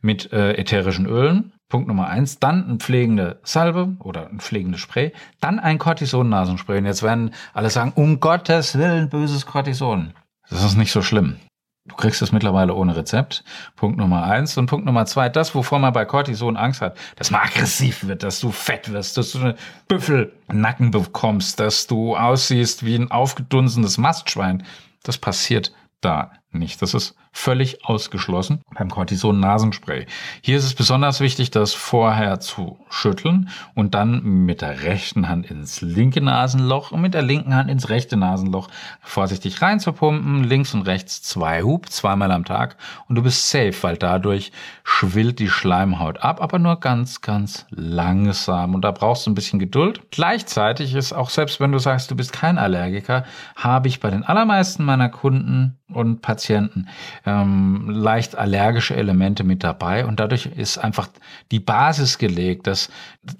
mit 0.00 0.32
äh, 0.32 0.52
ätherischen 0.52 1.06
Ölen. 1.06 1.52
Punkt 1.68 1.88
Nummer 1.88 2.08
eins. 2.08 2.38
Dann 2.38 2.68
ein 2.68 2.78
pflegende 2.78 3.40
Salbe 3.42 3.96
oder 3.98 4.28
ein 4.28 4.38
pflegendes 4.38 4.80
Spray. 4.80 5.12
Dann 5.40 5.58
ein 5.58 5.78
Cortison-Nasenspray. 5.78 6.78
Und 6.78 6.86
jetzt 6.86 7.02
werden 7.02 7.32
alle 7.54 7.70
sagen, 7.70 7.92
um 7.96 8.20
Gottes 8.20 8.78
Willen, 8.78 9.08
böses 9.08 9.46
Cortison. 9.46 10.12
Das 10.50 10.62
ist 10.62 10.76
nicht 10.76 10.92
so 10.92 11.00
schlimm. 11.00 11.36
Du 11.86 11.96
kriegst 11.96 12.22
es 12.22 12.32
mittlerweile 12.32 12.74
ohne 12.74 12.96
Rezept. 12.96 13.44
Punkt 13.76 13.98
Nummer 13.98 14.24
eins. 14.24 14.56
Und 14.56 14.66
Punkt 14.66 14.86
Nummer 14.86 15.04
zwei, 15.04 15.28
das, 15.28 15.54
wovor 15.54 15.78
man 15.78 15.92
bei 15.92 16.06
Cortison 16.06 16.56
Angst 16.56 16.80
hat, 16.80 16.96
dass 17.16 17.30
man 17.30 17.42
aggressiv 17.42 18.06
wird, 18.06 18.22
dass 18.22 18.40
du 18.40 18.52
fett 18.52 18.90
wirst, 18.90 19.18
dass 19.18 19.32
du 19.32 19.40
eine 19.40 19.56
Büffelnacken 19.86 20.92
bekommst, 20.92 21.60
dass 21.60 21.86
du 21.86 22.16
aussiehst 22.16 22.86
wie 22.86 22.96
ein 22.96 23.10
aufgedunsenes 23.10 23.98
Mastschwein. 23.98 24.64
Das 25.02 25.18
passiert 25.18 25.72
da 26.00 26.32
nicht. 26.54 26.80
Das 26.82 26.94
ist 26.94 27.14
völlig 27.32 27.84
ausgeschlossen 27.84 28.62
beim 28.74 28.88
Cortison-Nasenspray. 28.88 30.06
Hier 30.40 30.56
ist 30.56 30.64
es 30.64 30.74
besonders 30.74 31.20
wichtig, 31.20 31.50
das 31.50 31.74
vorher 31.74 32.38
zu 32.40 32.78
schütteln 32.88 33.48
und 33.74 33.94
dann 33.94 34.22
mit 34.22 34.62
der 34.62 34.84
rechten 34.84 35.28
Hand 35.28 35.50
ins 35.50 35.80
linke 35.80 36.20
Nasenloch 36.20 36.92
und 36.92 37.00
mit 37.00 37.12
der 37.12 37.22
linken 37.22 37.54
Hand 37.54 37.70
ins 37.70 37.88
rechte 37.88 38.16
Nasenloch 38.16 38.68
vorsichtig 39.00 39.60
reinzupumpen, 39.60 40.44
links 40.44 40.74
und 40.74 40.82
rechts 40.82 41.22
zwei 41.22 41.62
Hub, 41.62 41.90
zweimal 41.90 42.30
am 42.30 42.44
Tag 42.44 42.76
und 43.08 43.16
du 43.16 43.22
bist 43.22 43.50
safe, 43.50 43.74
weil 43.82 43.96
dadurch 43.96 44.52
schwillt 44.84 45.40
die 45.40 45.48
Schleimhaut 45.48 46.18
ab, 46.18 46.40
aber 46.40 46.60
nur 46.60 46.78
ganz, 46.78 47.20
ganz 47.20 47.66
langsam 47.70 48.74
und 48.74 48.82
da 48.82 48.92
brauchst 48.92 49.26
du 49.26 49.30
ein 49.30 49.34
bisschen 49.34 49.58
Geduld. 49.58 50.02
Gleichzeitig 50.12 50.94
ist 50.94 51.12
auch 51.12 51.30
selbst 51.30 51.58
wenn 51.58 51.72
du 51.72 51.78
sagst, 51.78 52.10
du 52.10 52.16
bist 52.16 52.32
kein 52.32 52.58
Allergiker, 52.58 53.24
habe 53.56 53.88
ich 53.88 53.98
bei 53.98 54.10
den 54.10 54.22
allermeisten 54.22 54.84
meiner 54.84 55.08
Kunden 55.08 55.78
und 55.88 56.22
Patienten 56.22 56.43
ähm, 56.48 57.88
leicht 57.88 58.36
allergische 58.36 58.96
Elemente 58.96 59.44
mit 59.44 59.64
dabei 59.64 60.06
und 60.06 60.20
dadurch 60.20 60.46
ist 60.46 60.78
einfach 60.78 61.08
die 61.50 61.60
Basis 61.60 62.18
gelegt, 62.18 62.66
dass 62.66 62.90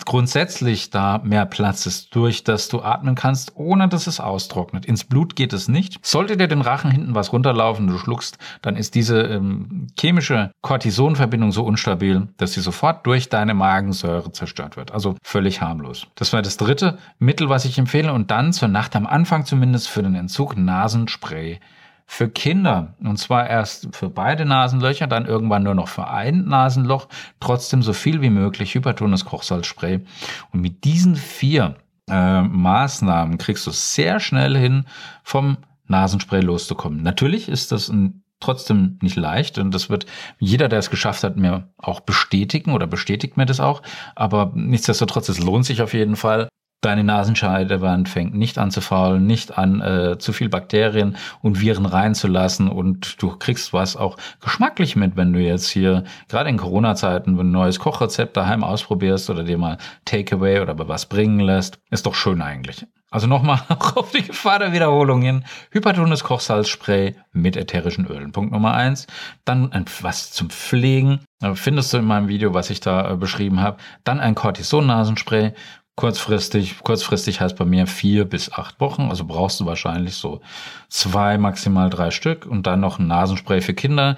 grundsätzlich 0.05 0.91
da 0.91 1.21
mehr 1.23 1.47
Platz 1.47 1.87
ist, 1.87 2.15
durch 2.15 2.45
das 2.45 2.69
du 2.69 2.83
atmen 2.83 3.15
kannst, 3.15 3.53
ohne 3.57 3.89
dass 3.89 4.07
es 4.07 4.21
austrocknet. 4.21 4.87
Ins 4.87 5.05
Blut 5.05 5.37
geht 5.37 5.53
es 5.53 5.69
nicht. 5.69 6.05
Sollte 6.05 6.37
dir 6.37 6.49
den 6.49 6.61
Rachen 6.61 6.91
hinten 6.91 7.15
was 7.15 7.33
runterlaufen, 7.33 7.87
du 7.87 7.99
schluckst, 7.99 8.39
dann 8.63 8.77
ist 8.77 8.95
diese 8.95 9.21
ähm, 9.23 9.89
chemische 9.99 10.51
Cortisonverbindung 10.63 11.53
so 11.53 11.65
unstabil, 11.65 12.29
dass 12.37 12.53
sie 12.53 12.61
sofort 12.61 13.07
durch 13.07 13.29
deine 13.29 13.55
Magensäure 13.55 14.33
zerstört 14.33 14.77
wird. 14.77 14.93
Also 14.93 15.17
völlig 15.23 15.61
harmlos. 15.61 16.07
Das 16.15 16.33
war 16.33 16.43
das 16.43 16.57
dritte 16.57 16.99
Mittel, 17.19 17.49
was 17.49 17.65
ich 17.65 17.79
empfehle 17.79 18.13
und 18.13 18.31
dann 18.31 18.53
zur 18.53 18.69
Nacht 18.69 18.97
am 18.97 19.07
Anfang 19.07 19.45
zumindest 19.45 19.89
für 19.89 20.03
den 20.03 20.15
Entzug 20.15 20.57
Nasenspray 20.57 21.61
für 22.07 22.29
Kinder. 22.29 22.95
Und 23.03 23.19
zwar 23.19 23.49
erst 23.49 23.95
für 23.95 24.11
beide 24.11 24.45
Nasenlöcher, 24.45 25.07
dann 25.07 25.27
irgendwann 25.27 25.63
nur 25.63 25.75
noch 25.75 25.89
für 25.89 26.09
ein 26.09 26.45
Nasenloch. 26.45 27.09
Trotzdem 27.41 27.83
so 27.83 27.93
viel 27.93 28.21
wie 28.21 28.31
möglich 28.31 28.75
hypertones 28.75 29.25
Kochsalzspray. 29.25 30.05
Und 30.53 30.61
mit 30.61 30.85
diesen 30.85 31.17
vier 31.17 31.77
äh, 32.11 32.43
Maßnahmen 32.43 33.39
kriegst 33.39 33.67
du 33.67 33.71
sehr 33.71 34.21
schnell 34.21 34.57
hin, 34.57 34.85
vom 35.23 35.59
Nasenspray 35.87 36.41
loszukommen. 36.41 37.03
Natürlich 37.03 37.49
ist 37.49 37.73
das 37.73 37.89
ein 37.89 38.25
trotzdem 38.41 38.99
nicht 39.01 39.17
leicht 39.17 39.59
und 39.59 39.75
das 39.75 39.89
wird 39.89 40.07
jeder, 40.39 40.69
der 40.69 40.79
es 40.79 40.91
geschafft 40.91 41.25
hat, 41.25 41.37
mir 41.37 41.73
auch 41.79 42.01
bestätigen 42.01 42.73
oder 42.73 42.87
bestätigt 42.87 43.37
mir 43.37 43.47
das 43.47 43.61
auch. 43.61 43.81
Aber 44.15 44.53
nichtsdestotrotz, 44.55 45.29
es 45.31 45.39
lohnt 45.39 45.65
sich 45.65 45.81
auf 45.81 45.95
jeden 45.95 46.17
Fall 46.17 46.49
deine 46.85 47.05
Nasenscheidewand 47.05 48.09
fängt 48.09 48.35
nicht 48.35 48.59
an 48.59 48.71
zu 48.71 48.81
faulen, 48.81 49.27
nicht 49.27 49.57
an 49.57 49.81
äh, 49.81 50.19
zu 50.19 50.33
viel 50.33 50.49
Bakterien 50.49 51.17
und 51.41 51.61
Viren 51.61 51.87
reinzulassen 51.87 52.69
und 52.69 53.23
du 53.23 53.37
kriegst 53.37 53.73
was 53.73 53.97
auch 53.97 54.17
geschmacklich 54.41 54.97
mit, 54.97 55.17
wenn 55.17 55.33
du 55.33 55.41
jetzt 55.41 55.69
hier 55.69 56.05
gerade 56.29 56.51
in 56.51 56.57
Corona-Zeiten 56.57 57.39
ein 57.39 57.51
neues 57.51 57.79
Kochrezept 57.79 58.37
daheim 58.37 58.65
ausprobierst 58.65 59.31
oder 59.31 59.45
dir 59.45 59.59
mal 59.59 59.79
Takeaway 60.05 60.61
oder 60.61 60.77
was 60.89 61.07
bringen 61.07 61.41
lässt. 61.41 61.79
Ist 61.91 62.07
doch 62.07 62.15
schön 62.15 62.43
eigentlich. 62.43 62.87
Also 63.15 63.29
nochmal 63.29 63.61
auf 63.95 64.11
die 64.11 64.25
Gefahr 64.25 64.59
der 64.59 64.73
Wiederholung 64.73 65.23
hin. 65.23 65.45
Hypertones 65.71 66.25
Kochsalzspray 66.25 67.15
mit 67.33 67.57
ätherischen 67.57 68.07
Ölen. 68.07 68.33
Punkt 68.33 68.51
Nummer 68.51 68.75
eins. 68.75 69.07
Dann 69.45 69.71
was 70.01 70.33
zum 70.33 70.51
Pflegen. 70.51 71.21
Findest 71.55 71.93
du 71.93 71.99
in 71.99 72.07
meinem 72.07 72.27
Video, 72.27 72.55
was 72.55 72.71
ich 72.71 72.81
da 72.81 73.13
äh, 73.13 73.17
beschrieben 73.17 73.61
habe. 73.61 73.77
Dann 74.03 74.19
ein 74.19 74.35
Cortison-Nasenspray 74.35 75.53
Kurzfristig, 75.97 76.81
kurzfristig 76.81 77.41
heißt 77.41 77.57
bei 77.57 77.65
mir 77.65 77.87
vier 77.87 78.25
bis 78.25 78.53
acht 78.53 78.81
Wochen, 78.81 79.03
also 79.11 79.25
brauchst 79.25 79.61
du 79.61 79.67
wahrscheinlich 79.67 80.17
so 80.17 80.41
zwei, 80.89 81.39
maximal 81.39 81.89
drei 81.89 82.11
Stück 82.11 82.47
und 82.47 82.67
dann 82.67 82.81
noch 82.81 82.99
ein 82.99 83.07
Nasenspray 83.07 83.61
für 83.61 83.75
Kinder. 83.75 84.17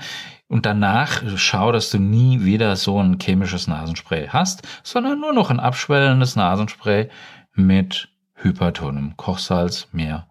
Und 0.48 0.64
danach 0.64 1.22
schau, 1.36 1.72
dass 1.72 1.90
du 1.90 1.98
nie 1.98 2.44
wieder 2.44 2.76
so 2.76 3.02
ein 3.02 3.18
chemisches 3.20 3.66
Nasenspray 3.66 4.28
hast, 4.28 4.62
sondern 4.84 5.20
nur 5.20 5.34
noch 5.34 5.50
ein 5.50 5.60
abschwellendes 5.60 6.34
Nasenspray 6.36 7.10
mit 7.52 8.08
hypertonem 8.36 9.16
Kochsalz, 9.16 9.88
mehr 9.92 10.26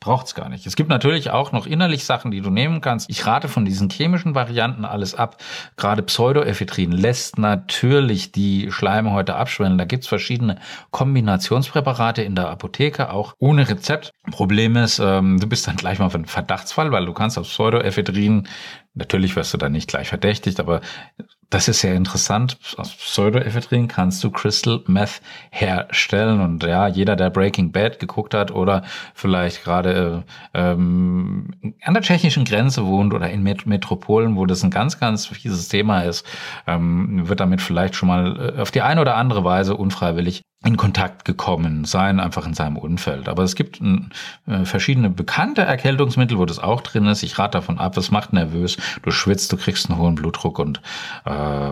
braucht's 0.00 0.34
gar 0.34 0.48
nicht. 0.48 0.66
Es 0.66 0.76
gibt 0.76 0.88
natürlich 0.88 1.30
auch 1.30 1.52
noch 1.52 1.66
innerlich 1.66 2.04
Sachen, 2.04 2.30
die 2.30 2.40
du 2.40 2.48
nehmen 2.48 2.80
kannst. 2.80 3.10
Ich 3.10 3.26
rate 3.26 3.48
von 3.48 3.66
diesen 3.66 3.90
chemischen 3.90 4.34
Varianten 4.34 4.86
alles 4.86 5.14
ab. 5.14 5.36
Gerade 5.76 6.02
Pseudoephedrin 6.02 6.90
lässt 6.90 7.38
natürlich 7.38 8.32
die 8.32 8.72
Schleimhäute 8.72 9.34
abschwellen. 9.36 9.76
Da 9.76 9.84
gibt's 9.84 10.08
verschiedene 10.08 10.56
Kombinationspräparate 10.90 12.22
in 12.22 12.34
der 12.34 12.48
Apotheke, 12.48 13.12
auch 13.12 13.34
ohne 13.38 13.68
Rezept. 13.68 14.12
Problem 14.30 14.76
ist, 14.76 14.98
ähm, 14.98 15.38
du 15.38 15.46
bist 15.46 15.68
dann 15.68 15.76
gleich 15.76 15.98
mal 15.98 16.10
einen 16.10 16.24
Verdachtsfall, 16.24 16.92
weil 16.92 17.04
du 17.04 17.12
kannst 17.12 17.38
auf 17.38 17.46
Pseudoephedrin 17.46 18.48
Natürlich 18.94 19.36
wirst 19.36 19.54
du 19.54 19.58
dann 19.58 19.72
nicht 19.72 19.88
gleich 19.88 20.08
verdächtigt, 20.08 20.58
aber 20.58 20.80
das 21.48 21.68
ist 21.68 21.80
sehr 21.80 21.94
interessant. 21.94 22.58
Aus 22.76 22.94
Pseudoephedrin 22.94 23.86
kannst 23.86 24.22
du 24.22 24.30
Crystal 24.30 24.82
Meth 24.86 25.20
herstellen. 25.50 26.40
Und 26.40 26.64
ja, 26.64 26.88
jeder, 26.88 27.14
der 27.14 27.30
Breaking 27.30 27.70
Bad 27.70 28.00
geguckt 28.00 28.34
hat 28.34 28.50
oder 28.50 28.82
vielleicht 29.14 29.62
gerade 29.62 30.24
ähm, 30.54 31.50
an 31.82 31.94
der 31.94 32.02
tschechischen 32.02 32.44
Grenze 32.44 32.84
wohnt 32.84 33.14
oder 33.14 33.30
in 33.30 33.42
Met 33.42 33.66
Metropolen, 33.66 34.36
wo 34.36 34.44
das 34.46 34.64
ein 34.64 34.70
ganz, 34.70 34.98
ganz 34.98 35.26
fieses 35.26 35.68
Thema 35.68 36.02
ist, 36.02 36.26
ähm, 36.66 37.28
wird 37.28 37.40
damit 37.40 37.60
vielleicht 37.60 37.94
schon 37.94 38.08
mal 38.08 38.54
äh, 38.56 38.60
auf 38.60 38.70
die 38.72 38.82
eine 38.82 39.00
oder 39.00 39.16
andere 39.16 39.44
Weise 39.44 39.76
unfreiwillig 39.76 40.42
in 40.62 40.76
Kontakt 40.76 41.24
gekommen 41.24 41.86
sein, 41.86 42.20
einfach 42.20 42.46
in 42.46 42.52
seinem 42.52 42.76
Umfeld. 42.76 43.30
Aber 43.30 43.42
es 43.42 43.54
gibt 43.54 43.80
äh, 43.80 44.64
verschiedene 44.64 45.08
bekannte 45.08 45.62
Erkältungsmittel, 45.62 46.36
wo 46.36 46.44
das 46.44 46.58
auch 46.58 46.82
drin 46.82 47.06
ist. 47.06 47.22
Ich 47.22 47.38
rate 47.38 47.52
davon 47.58 47.78
ab, 47.78 47.96
es 47.96 48.10
macht 48.10 48.34
nervös, 48.34 48.76
du 49.02 49.10
schwitzt, 49.10 49.50
du 49.52 49.56
kriegst 49.56 49.88
einen 49.88 49.98
hohen 49.98 50.16
Blutdruck 50.16 50.58
und 50.58 50.82
äh, 51.24 51.70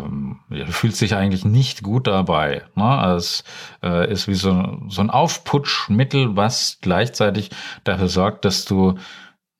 du 0.48 0.72
fühlst 0.72 1.02
dich 1.02 1.14
eigentlich 1.14 1.44
nicht 1.44 1.82
gut 1.82 2.06
dabei. 2.06 2.62
Ne? 2.76 3.14
Es 3.14 3.44
äh, 3.82 4.10
ist 4.10 4.26
wie 4.26 4.34
so, 4.34 4.80
so 4.88 5.02
ein 5.02 5.10
Aufputschmittel, 5.10 6.36
was 6.36 6.78
gleichzeitig 6.80 7.50
dafür 7.84 8.08
sorgt, 8.08 8.46
dass 8.46 8.64
du 8.64 8.94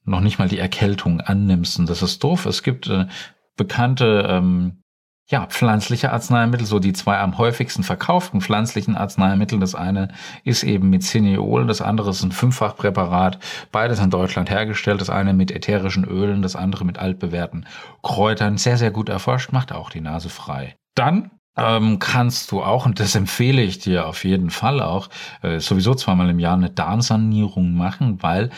noch 0.04 0.20
nicht 0.20 0.38
mal 0.38 0.48
die 0.48 0.58
Erkältung 0.58 1.20
annimmst. 1.20 1.78
Und 1.78 1.90
das 1.90 2.00
ist 2.00 2.24
doof. 2.24 2.46
Es 2.46 2.62
gibt 2.62 2.88
äh, 2.88 3.06
bekannte 3.58 4.26
ähm, 4.26 4.82
ja, 5.30 5.46
pflanzliche 5.46 6.10
Arzneimittel, 6.10 6.66
so 6.66 6.78
die 6.78 6.94
zwei 6.94 7.18
am 7.18 7.36
häufigsten 7.36 7.82
verkauften 7.82 8.40
pflanzlichen 8.40 8.96
Arzneimittel. 8.96 9.60
Das 9.60 9.74
eine 9.74 10.08
ist 10.42 10.62
eben 10.62 10.88
mit 10.88 11.02
Cineol, 11.02 11.66
das 11.66 11.82
andere 11.82 12.10
ist 12.10 12.22
ein 12.22 12.32
Fünffachpräparat. 12.32 13.38
Beides 13.70 14.00
in 14.00 14.08
Deutschland 14.08 14.48
hergestellt. 14.48 15.02
Das 15.02 15.10
eine 15.10 15.34
mit 15.34 15.50
ätherischen 15.50 16.04
Ölen, 16.04 16.40
das 16.40 16.56
andere 16.56 16.86
mit 16.86 16.98
altbewährten 16.98 17.66
Kräutern. 18.02 18.56
Sehr, 18.56 18.78
sehr 18.78 18.90
gut 18.90 19.10
erforscht, 19.10 19.52
macht 19.52 19.72
auch 19.72 19.90
die 19.90 20.00
Nase 20.00 20.30
frei. 20.30 20.76
Dann 20.94 21.30
ähm, 21.58 21.98
kannst 21.98 22.50
du 22.50 22.62
auch, 22.62 22.86
und 22.86 22.98
das 22.98 23.14
empfehle 23.14 23.60
ich 23.60 23.78
dir 23.78 24.06
auf 24.06 24.24
jeden 24.24 24.48
Fall 24.48 24.80
auch, 24.80 25.10
äh, 25.42 25.60
sowieso 25.60 25.94
zweimal 25.94 26.30
im 26.30 26.38
Jahr 26.38 26.54
eine 26.54 26.70
Darmsanierung 26.70 27.74
machen, 27.74 28.22
weil 28.22 28.48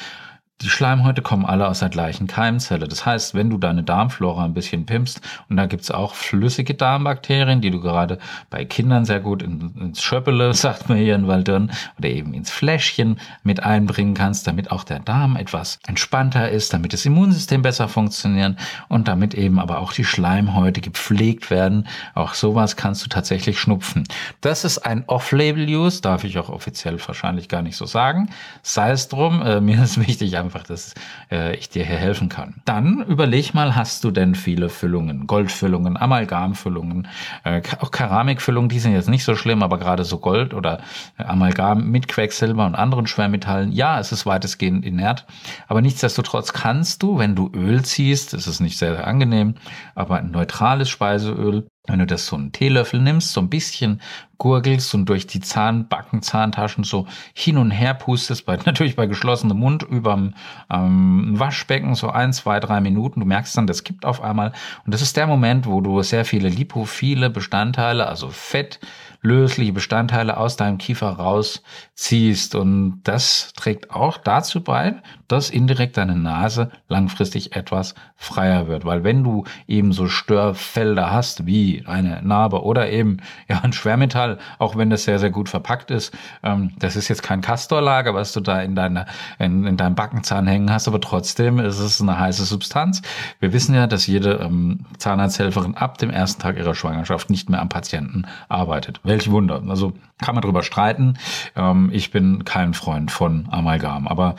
die 0.63 0.69
Schleimhäute 0.69 1.23
kommen 1.23 1.47
alle 1.47 1.69
aus 1.69 1.79
der 1.79 1.89
gleichen 1.89 2.27
Keimzelle. 2.27 2.87
Das 2.87 3.07
heißt, 3.07 3.35
wenn 3.35 3.49
du 3.49 3.57
deine 3.57 3.83
Darmflora 3.83 4.45
ein 4.45 4.55
bisschen 4.55 4.85
pimpst, 4.85 5.21
und 5.49 5.57
da 5.57 5.67
gibt's 5.67 5.91
auch 5.91 6.15
flüssige 6.15 6.75
Darmbakterien, 6.75 7.61
die 7.61 7.71
du 7.71 7.81
gerade 7.81 8.19
bei 8.51 8.65
Kindern 8.65 9.05
sehr 9.05 9.21
gut 9.21 9.43
in, 9.43 9.75
ins 9.81 10.03
Schöppele, 10.03 10.53
sagt 10.61 10.89
man 10.89 10.99
hier 10.99 11.15
in 11.15 11.29
Waldern, 11.29 11.71
oder 11.99 12.09
eben 12.09 12.35
ins 12.35 12.51
Fläschchen 12.51 13.19
mit 13.43 13.63
einbringen 13.63 14.15
kannst, 14.15 14.47
damit 14.47 14.71
auch 14.71 14.85
der 14.85 15.01
Darm 15.01 15.37
etwas 15.37 15.79
entspannter 15.87 16.51
ist, 16.51 16.73
damit 16.73 16.93
das 16.93 17.07
Immunsystem 17.07 17.63
besser 17.63 17.89
funktioniert 17.89 18.57
und 18.89 19.09
damit 19.09 19.35
eben 19.35 19.59
aber 19.59 19.79
auch 19.79 19.93
die 19.93 20.05
Schleimhäute 20.05 20.81
gepflegt 20.81 21.51
werden. 21.51 21.87
Auch 22.15 22.35
sowas 22.35 22.77
kannst 22.77 23.05
du 23.05 23.09
tatsächlich 23.09 23.59
schnupfen. 23.59 24.05
Das 24.41 24.65
ist 24.65 24.79
ein 24.79 25.05
Off-Label-Use, 25.07 26.03
darf 26.03 26.25
ich 26.25 26.39
auch 26.39 26.49
offiziell 26.51 26.99
wahrscheinlich 27.07 27.49
gar 27.49 27.63
nicht 27.63 27.77
so 27.77 27.87
sagen. 27.87 28.29
Sei 28.63 28.91
es 28.91 29.09
drum, 29.09 29.41
äh, 29.43 29.61
mir 29.71 29.83
ist 29.83 29.99
wichtig, 29.99 30.37
einfach, 30.37 30.50
dass 30.51 30.95
äh, 31.31 31.55
ich 31.57 31.69
dir 31.69 31.85
hier 31.85 31.97
helfen 31.97 32.29
kann. 32.29 32.63
Dann 32.65 33.05
überleg 33.07 33.55
mal, 33.55 33.77
hast 33.77 34.05
du 34.05 34.11
denn 34.11 34.35
viele 34.35 34.69
Füllungen? 34.69 35.27
Goldfüllungen, 35.27 35.97
Amalgamfüllungen, 35.97 37.09
äh, 37.45 37.63
auch 37.81 37.91
Keramikfüllungen, 37.91 38.69
die 38.69 38.81
sind 38.81 38.93
jetzt 38.93 39.09
nicht 39.09 39.25
so 39.25 39.35
schlimm, 39.35 39.63
aber 39.63 39.79
gerade 39.79 40.05
so 40.05 40.19
Gold 40.19 40.55
oder 40.55 40.81
Amalgam 41.17 41.91
mit 41.91 42.09
Quecksilber 42.09 42.67
und 42.67 42.75
anderen 42.75 43.07
Schwermetallen, 43.07 43.73
ja, 43.73 43.99
es 43.99 44.13
ist 44.13 44.27
weitestgehend 44.27 44.85
inert, 44.85 45.27
aber 45.69 45.81
nichtsdestotrotz 45.81 46.53
kannst 46.53 47.03
du, 47.03 47.19
wenn 47.19 47.35
du 47.35 47.51
Öl 47.55 47.83
ziehst, 47.85 48.33
das 48.33 48.47
ist 48.47 48.61
nicht 48.61 48.79
sehr, 48.79 48.97
sehr 48.97 49.07
angenehm, 49.07 49.55
aber 49.95 50.17
ein 50.17 50.31
neutrales 50.31 50.89
Speiseöl 50.89 51.67
wenn 51.87 51.99
du 51.99 52.07
das 52.07 52.27
so 52.27 52.37
einen 52.37 52.53
Teelöffel 52.53 53.01
nimmst, 53.01 53.33
so 53.33 53.41
ein 53.41 53.51
bisschen 53.51 54.01
gurgelst 54.41 54.95
und 54.95 55.09
durch 55.09 55.29
die 55.29 55.39
Zahnbacken, 55.39 56.23
Zahntaschen 56.23 56.83
so 56.83 57.07
hin 57.35 57.59
und 57.59 57.71
her 57.71 57.95
pustest, 57.95 58.47
bei, 58.47 58.57
natürlich 58.65 58.97
bei 58.97 59.07
geschlossenem 59.07 59.59
Mund 59.59 59.85
überm 59.85 60.35
ähm, 60.69 61.39
Waschbecken, 61.39 61.95
so 61.95 62.09
ein, 62.11 62.33
zwei, 62.33 62.59
drei 62.59 62.81
Minuten. 62.81 63.21
Du 63.21 63.27
merkst 63.27 63.57
dann, 63.57 63.69
das 63.69 63.85
kippt 63.85 64.05
auf 64.05 64.21
einmal. 64.23 64.53
Und 64.85 64.93
das 64.93 65.03
ist 65.03 65.17
der 65.17 65.29
Moment, 65.29 65.67
wo 65.67 65.81
du 65.81 66.03
sehr 66.03 66.25
viele 66.25 66.49
lipophile 66.49 67.31
Bestandteile, 67.31 68.09
also 68.09 68.31
Fett, 68.31 68.81
lösliche 69.23 69.73
Bestandteile 69.73 70.37
aus 70.37 70.57
deinem 70.57 70.79
Kiefer 70.79 71.11
rausziehst. 71.11 72.55
Und 72.55 73.03
das 73.05 73.53
trägt 73.55 73.91
auch 73.91 74.17
dazu 74.17 74.63
bei, 74.63 75.03
dass 75.29 75.51
indirekt 75.51 75.97
deine 75.97 76.17
Nase 76.17 76.71
langfristig 76.89 77.55
etwas 77.55 77.95
freier 78.17 78.67
wird. 78.67 78.85
Weil 78.85 79.05
wenn 79.05 79.23
du 79.23 79.45
eben 79.67 79.93
so 79.93 80.09
Störfelder 80.09 81.11
hast, 81.13 81.47
wie 81.47 81.85
eine 81.87 82.23
Narbe 82.23 82.65
oder 82.65 82.91
eben 82.91 83.19
ja 83.49 83.61
ein 83.61 83.73
Schwermetall, 83.73 84.30
auch 84.59 84.77
wenn 84.77 84.91
das 84.91 85.05
sehr, 85.05 85.19
sehr 85.19 85.31
gut 85.31 85.49
verpackt 85.49 85.91
ist, 85.91 86.17
ähm, 86.43 86.73
das 86.79 86.97
ist 86.97 87.09
jetzt 87.09 87.23
kein 87.23 87.41
Castorlager, 87.41 88.15
was 88.15 88.33
du 88.33 88.41
da 88.41 88.61
in, 88.63 88.75
deiner, 88.75 89.07
in, 89.39 89.67
in 89.67 89.77
deinem 89.77 89.95
Backenzahn 89.95 90.47
hängen 90.47 90.71
hast, 90.73 90.89
aber 90.89 91.01
trotzdem 91.01 91.59
ist 91.59 91.79
es 91.79 92.01
eine 92.01 92.19
heiße 92.19 92.45
Substanz. 92.45 93.03
Wir 93.39 93.53
wissen 93.53 93.75
ja, 93.75 93.87
dass 93.87 94.07
jede 94.07 94.35
ähm, 94.35 94.87
Zahnarzthelferin 94.99 95.77
ab 95.77 95.99
dem 95.99 96.11
ersten 96.11 96.41
Tag 96.41 96.57
ihrer 96.57 96.75
Schwangerschaft 96.75 97.31
nicht 97.31 97.51
mehr 97.51 97.61
am 97.61 97.69
Patienten 97.69 98.27
arbeitet. 98.49 99.01
Welch 99.05 99.31
Wunder. 99.31 99.63
Also 99.69 99.93
kann 100.21 100.35
man 100.35 100.43
drüber 100.43 100.63
streiten. 100.63 101.19
Ähm, 101.57 101.91
ich 101.93 102.11
bin 102.11 102.45
kein 102.45 102.75
Freund 102.75 103.11
von 103.11 103.49
Amalgam, 103.51 104.07
aber 104.09 104.37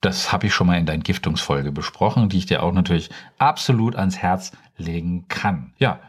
das 0.00 0.32
habe 0.32 0.46
ich 0.46 0.54
schon 0.54 0.66
mal 0.66 0.78
in 0.78 0.86
der 0.86 0.96
Entgiftungsfolge 0.96 1.72
besprochen, 1.72 2.28
die 2.28 2.38
ich 2.38 2.46
dir 2.46 2.62
auch 2.62 2.72
natürlich 2.72 3.08
absolut 3.38 3.96
ans 3.96 4.18
Herz 4.18 4.52
legen 4.76 5.26
kann. 5.28 5.72
Ja, 5.78 6.00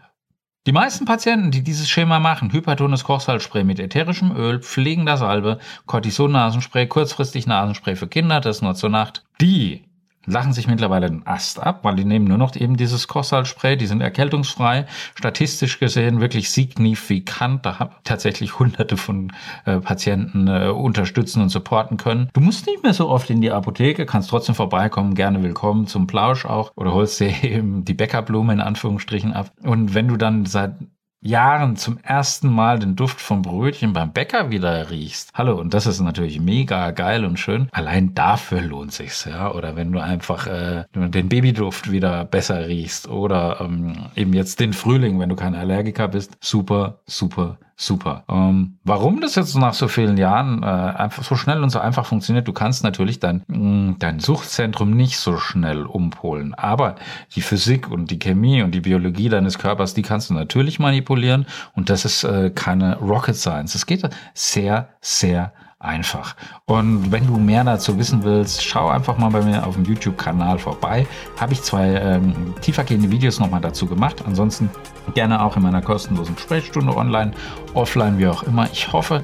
die 0.65 0.71
meisten 0.71 1.05
Patienten, 1.05 1.51
die 1.51 1.61
dieses 1.61 1.89
Schema 1.89 2.19
machen, 2.19 2.53
hypertones 2.53 3.03
Kochsalzspray 3.03 3.63
mit 3.63 3.79
ätherischem 3.79 4.35
Öl, 4.35 4.61
pflegender 4.61 5.17
Salbe, 5.17 5.59
Cortison-Nasenspray, 5.87 6.87
kurzfristig 6.87 7.47
Nasenspray 7.47 7.95
für 7.95 8.07
Kinder, 8.07 8.39
das 8.39 8.61
nur 8.61 8.75
zur 8.75 8.89
Nacht, 8.89 9.25
die 9.41 9.83
lachen 10.25 10.53
sich 10.53 10.67
mittlerweile 10.67 11.09
den 11.09 11.25
Ast 11.27 11.61
ab, 11.61 11.79
weil 11.83 11.95
die 11.95 12.05
nehmen 12.05 12.25
nur 12.25 12.37
noch 12.37 12.55
eben 12.55 12.77
dieses 12.77 13.07
Kochsalzspray, 13.07 13.77
die 13.77 13.87
sind 13.87 14.01
erkältungsfrei, 14.01 14.85
statistisch 15.15 15.79
gesehen 15.79 16.21
wirklich 16.21 16.51
signifikant. 16.51 17.65
Da 17.65 17.79
haben 17.79 17.95
tatsächlich 18.03 18.59
hunderte 18.59 18.97
von 18.97 19.31
äh, 19.65 19.79
Patienten 19.79 20.47
äh, 20.47 20.69
unterstützen 20.69 21.41
und 21.41 21.49
supporten 21.49 21.97
können. 21.97 22.29
Du 22.33 22.41
musst 22.41 22.67
nicht 22.67 22.83
mehr 22.83 22.93
so 22.93 23.09
oft 23.09 23.29
in 23.29 23.41
die 23.41 23.51
Apotheke, 23.51 24.05
kannst 24.05 24.29
trotzdem 24.29 24.55
vorbeikommen, 24.55 25.15
gerne 25.15 25.43
willkommen 25.43 25.87
zum 25.87 26.07
Plausch 26.07 26.45
auch 26.45 26.71
oder 26.75 26.93
holst 26.93 27.19
dir 27.19 27.43
eben 27.43 27.85
die 27.85 27.93
Bäckerblume 27.93 28.53
in 28.53 28.61
Anführungsstrichen 28.61 29.33
ab. 29.33 29.51
Und 29.63 29.93
wenn 29.93 30.07
du 30.07 30.17
dann 30.17 30.45
seit 30.45 30.75
Jahren 31.23 31.77
zum 31.77 31.97
ersten 31.99 32.49
Mal 32.49 32.79
den 32.79 32.97
Duft 32.97 33.21
vom 33.21 33.41
Brötchen 33.43 33.93
beim 33.93 34.11
Bäcker 34.11 34.49
wieder 34.51 34.91
riechst. 34.91 35.31
Hallo, 35.33 35.57
und 35.57 35.73
das 35.73 35.87
ist 35.87 36.01
natürlich 36.01 36.41
mega 36.41 36.91
geil 36.91 37.23
und 37.23 37.39
schön. 37.39 37.69
Allein 37.71 38.13
dafür 38.13 38.61
lohnt 38.61 38.91
sich's, 38.91 39.23
ja. 39.23 39.51
Oder 39.53 39.77
wenn 39.77 39.93
du 39.93 39.99
einfach 39.99 40.47
äh, 40.47 40.83
den 40.93 41.29
Babyduft 41.29 41.89
wieder 41.91 42.25
besser 42.25 42.67
riechst 42.67 43.07
oder 43.07 43.61
ähm, 43.61 44.09
eben 44.15 44.33
jetzt 44.33 44.59
den 44.59 44.73
Frühling, 44.73 45.17
wenn 45.19 45.29
du 45.29 45.35
kein 45.35 45.55
Allergiker 45.55 46.09
bist. 46.09 46.37
Super, 46.41 46.99
super, 47.05 47.57
super. 47.75 48.23
Ähm, 48.29 48.77
warum 48.83 49.21
das 49.21 49.35
jetzt 49.35 49.55
nach 49.55 49.73
so 49.73 49.87
vielen 49.87 50.17
Jahren 50.17 50.63
äh, 50.63 50.65
einfach 50.65 51.23
so 51.23 51.35
schnell 51.35 51.63
und 51.63 51.69
so 51.69 51.79
einfach 51.79 52.05
funktioniert, 52.05 52.47
du 52.47 52.53
kannst 52.53 52.83
natürlich 52.83 53.19
dein, 53.19 53.43
mh, 53.47 53.57
mm, 53.57 53.95
dein 53.99 54.19
Suchtzentrum 54.19 54.91
nicht 54.91 55.17
so 55.17 55.37
schnell 55.37 55.85
umpolen. 55.85 56.53
Aber 56.53 56.95
die 57.35 57.41
Physik 57.41 57.89
und 57.89 58.11
die 58.11 58.19
Chemie 58.19 58.61
und 58.61 58.71
die 58.71 58.81
Biologie 58.81 59.29
deines 59.29 59.57
Körpers, 59.57 59.93
die 59.93 60.01
kannst 60.01 60.29
du 60.29 60.33
natürlich 60.33 60.79
manipulieren. 60.79 61.45
Und 61.75 61.89
das 61.89 62.05
ist 62.05 62.23
äh, 62.23 62.51
keine 62.51 62.97
Rocket 62.97 63.35
Science. 63.35 63.75
Es 63.75 63.85
geht 63.85 64.07
sehr, 64.33 64.89
sehr 65.01 65.53
einfach. 65.83 66.35
Und 66.65 67.11
wenn 67.11 67.27
du 67.27 67.37
mehr 67.37 67.63
dazu 67.63 67.97
wissen 67.97 68.23
willst, 68.23 68.63
schau 68.63 68.89
einfach 68.89 69.17
mal 69.17 69.29
bei 69.29 69.41
mir 69.41 69.65
auf 69.65 69.75
dem 69.75 69.85
YouTube-Kanal 69.85 70.59
vorbei. 70.59 71.05
Habe 71.39 71.53
ich 71.53 71.61
zwei 71.61 71.87
ähm, 71.95 72.55
tiefergehende 72.61 73.11
Videos 73.11 73.39
nochmal 73.39 73.61
dazu 73.61 73.85
gemacht. 73.85 74.23
Ansonsten 74.25 74.69
gerne 75.13 75.43
auch 75.43 75.57
in 75.57 75.63
meiner 75.63 75.81
kostenlosen 75.81 76.37
Sprechstunde 76.37 76.95
online, 76.95 77.31
offline, 77.73 78.17
wie 78.17 78.27
auch 78.27 78.43
immer. 78.43 78.67
Ich 78.71 78.91
hoffe, 78.91 79.23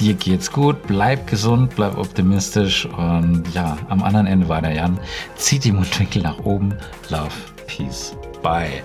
dir 0.00 0.14
geht's 0.14 0.50
gut, 0.50 0.76
bleib 0.86 1.26
gesund, 1.26 1.74
bleib 1.74 1.98
optimistisch 1.98 2.86
und 2.86 3.42
ja, 3.54 3.76
am 3.88 4.02
anderen 4.02 4.26
Ende 4.26 4.48
war 4.48 4.62
der 4.62 4.74
Jan. 4.74 4.98
Zieht 5.36 5.64
die 5.64 5.72
Mundwinkel 5.72 6.22
nach 6.22 6.38
oben. 6.44 6.74
Love, 7.10 7.30
Peace, 7.66 8.16
Bye. 8.42 8.84